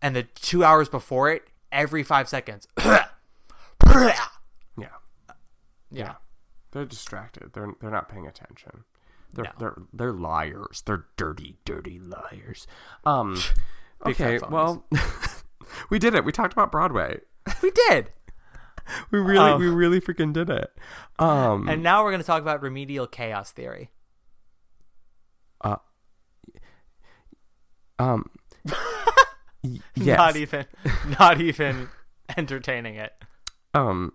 [0.01, 2.67] and the two hours before it, every five seconds.
[4.77, 4.87] Yeah.
[5.91, 6.15] Yeah.
[6.71, 7.51] They're distracted.
[7.53, 8.83] They're they're not paying attention.
[9.33, 9.51] They're No.
[9.59, 10.83] they're they're liars.
[10.85, 12.67] They're dirty, dirty liars.
[13.05, 13.37] Um
[14.05, 14.85] okay, well
[15.89, 16.25] we did it.
[16.25, 17.21] We talked about Broadway.
[17.63, 18.11] We did.
[19.11, 20.71] We really Um, we really freaking did it.
[21.19, 23.91] Um And now we're going to talk about remedial chaos theory.
[25.61, 25.77] uh
[27.99, 28.29] um
[29.95, 30.17] yes.
[30.17, 30.65] Not even,
[31.19, 31.89] not even
[32.37, 33.13] entertaining it.
[33.73, 34.13] um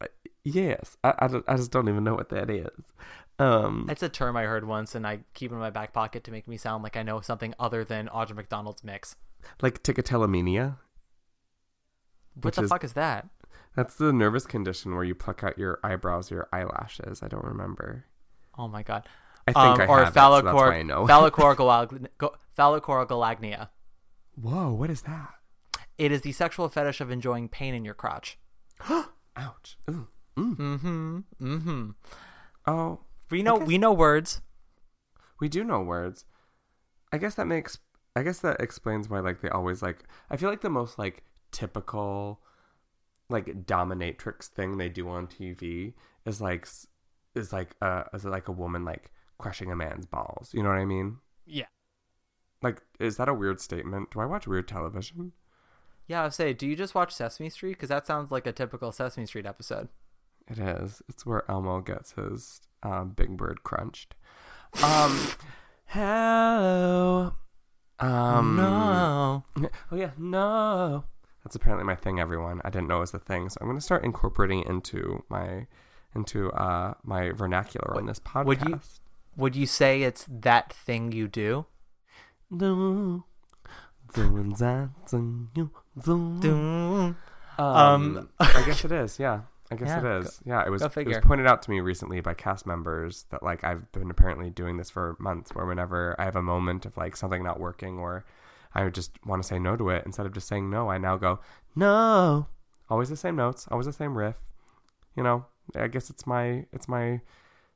[0.00, 0.06] uh,
[0.44, 0.96] yes.
[1.02, 2.92] I, I, don't- I just don't even know what that is.
[3.38, 6.24] Um It's a term I heard once, and I keep it in my back pocket
[6.24, 9.16] to make me sound like I know something other than Audra McDonald's mix.
[9.62, 10.76] like trichotillomania.
[12.40, 13.28] What the is- fuck is that?
[13.76, 17.22] That's the nervous condition where you pluck out your eyebrows or your eyelashes.
[17.22, 18.04] I don't remember.
[18.58, 19.06] Oh my god.
[19.46, 21.06] I think I or have it, so I know.
[21.06, 22.08] phallocoragal-
[22.58, 23.68] phallocoragalagnia.
[24.34, 25.34] Whoa, what is that?
[25.96, 28.38] It is the sexual fetish of enjoying pain in your crotch.
[29.36, 29.78] Ouch.
[29.90, 30.08] Ooh.
[30.36, 30.56] Mm.
[30.56, 31.18] Mm-hmm.
[31.40, 31.90] Mm-hmm.
[32.66, 33.00] Oh,
[33.30, 34.40] We know we know words.
[35.40, 36.24] we do know words.
[37.12, 37.78] I guess that makes.
[38.14, 40.04] I guess that explains why like they always like.
[40.30, 42.40] I feel like the most like typical,
[43.30, 45.92] like dominatrix thing they do on TV
[46.24, 46.66] is like
[47.34, 50.50] is like uh is like a woman like crushing a man's balls.
[50.52, 51.18] You know what I mean?
[51.46, 51.66] Yeah.
[52.62, 54.10] Like, is that a weird statement?
[54.10, 55.32] Do I watch weird television?
[56.08, 57.74] Yeah, I say, do you just watch Sesame Street?
[57.74, 59.88] Because that sounds like a typical Sesame Street episode.
[60.48, 61.02] It is.
[61.08, 64.14] It's where Elmo gets his uh, big bird crunched.
[64.82, 65.28] Um,
[65.86, 67.34] hello.
[68.00, 69.44] Um, No.
[69.92, 71.04] Oh yeah, no.
[71.44, 72.60] That's apparently my thing, everyone.
[72.64, 75.66] I didn't know it was a thing, so I'm gonna start incorporating it into my
[76.14, 78.44] into uh my vernacular on this podcast.
[78.46, 78.80] Would you
[79.36, 81.66] would you say it's that thing you do?
[82.50, 83.24] No.
[84.14, 85.70] Doing that thing you
[86.02, 86.52] do.
[86.52, 87.16] Um,
[87.58, 89.18] Um, I guess it is.
[89.18, 90.40] Yeah, I guess Yeah, it is.
[90.46, 90.82] yeah, it was.
[90.82, 94.48] It was pointed out to me recently by cast members that like I've been apparently
[94.50, 95.54] doing this for months.
[95.54, 98.24] Where whenever I have a moment of like something not working, or
[98.74, 100.98] I would just want to say no to it, instead of just saying no, I
[100.98, 101.40] now go
[101.74, 102.46] no.
[102.90, 103.66] Always the same notes.
[103.70, 104.36] Always the same riff.
[105.16, 105.46] You know.
[105.74, 106.64] I guess it's my.
[106.72, 107.20] It's my.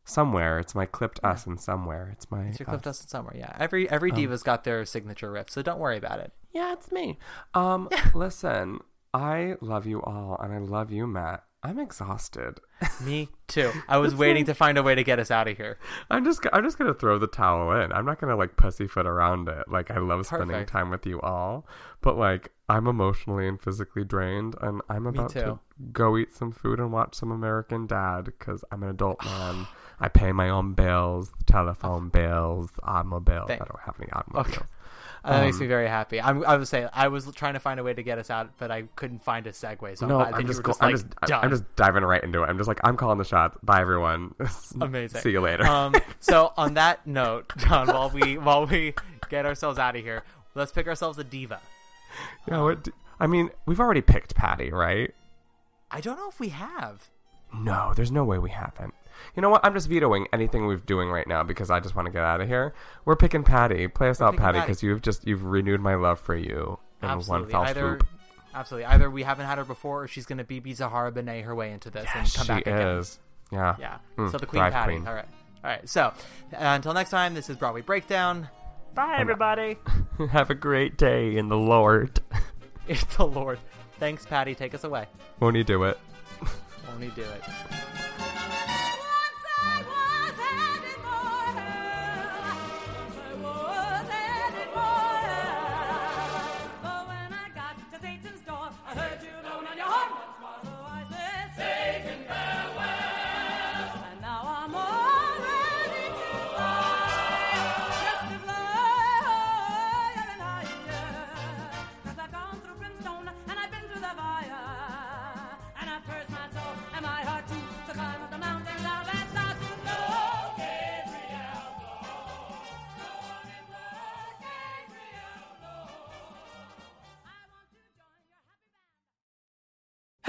[0.05, 0.59] Somewhere.
[0.59, 2.09] It's my clipped us and somewhere.
[2.12, 2.45] It's my.
[2.47, 3.01] It's your Cliff us.
[3.03, 3.36] and somewhere.
[3.36, 3.55] yeah.
[3.59, 6.32] Every every Um, diva's got their signature riff, so don't worry about it.
[6.53, 7.18] Yeah, it's me.
[7.55, 8.80] Um, listen,
[9.14, 11.45] I love you all, and I love you, Matt.
[11.64, 12.58] I'm exhausted.
[13.00, 13.70] Me too.
[13.88, 15.78] I was waiting to find a way to get us out of here.
[16.10, 17.92] I'm just, I'm just gonna throw the towel in.
[17.92, 19.68] I'm not gonna like pussyfoot around it.
[19.68, 20.70] Like I love spending Perfect.
[20.70, 21.66] time with you all,
[22.00, 25.60] but like I'm emotionally and physically drained, and I'm about to
[25.92, 29.66] go eat some food and watch some American Dad because I'm an adult man.
[30.00, 33.44] I pay my own bills, telephone bills, automobile.
[33.46, 34.66] Thank- I don't have any automobiles.
[35.25, 36.20] That makes Um, me very happy.
[36.20, 38.51] I'm, I was saying I was trying to find a way to get us out,
[38.59, 39.97] but I couldn't find a segue.
[39.99, 41.45] So no, I think I'm just, go- just I'm like just, done.
[41.45, 42.47] I'm just diving right into it.
[42.47, 43.57] I'm just like, I'm calling the shots.
[43.62, 44.35] Bye, everyone.
[44.81, 45.20] Amazing.
[45.20, 45.64] See you later.
[45.64, 48.95] um, so on that note, John, while we while we
[49.31, 50.25] get ourselves out of here,
[50.57, 51.61] let's pick ourselves a diva.
[52.49, 52.89] yeah, what?
[53.20, 55.14] I mean, we've already picked Patti, right?
[55.91, 57.09] I don't know if we have.
[57.55, 58.95] No, there's no way we haven't.
[59.36, 59.64] You know what?
[59.64, 62.40] I'm just vetoing anything we're doing right now because I just want to get out
[62.40, 62.74] of here.
[63.04, 63.88] We're picking Patti.
[63.88, 64.66] Play us We're out, picking Patti, Patti.
[64.66, 67.50] because you've just you've renewed my love for you in one Absolutely.
[67.52, 68.06] fell Either swoop.
[68.54, 68.84] absolutely.
[68.86, 71.72] Either we haven't had her before, or she's going to BeBe Zahara Benet her way
[71.72, 72.80] into this and come she back again.
[72.98, 73.18] is.
[73.50, 73.76] Yeah.
[73.78, 73.98] Yeah.
[74.16, 74.94] Mm, so the Queen drive Patti.
[74.94, 75.06] queen.
[75.08, 75.26] All right.
[75.64, 75.88] All right.
[75.88, 76.12] So uh,
[76.58, 78.48] until next time, this is Broadway Breakdown.
[78.94, 79.76] Bye, everybody.
[80.30, 82.20] Have a great day in the Lord.
[82.88, 83.58] it's the Lord.
[83.98, 84.54] Thanks, Patti.
[84.54, 85.06] Take us away.
[85.40, 85.98] Won't you do it?
[86.88, 87.42] Won't he do it?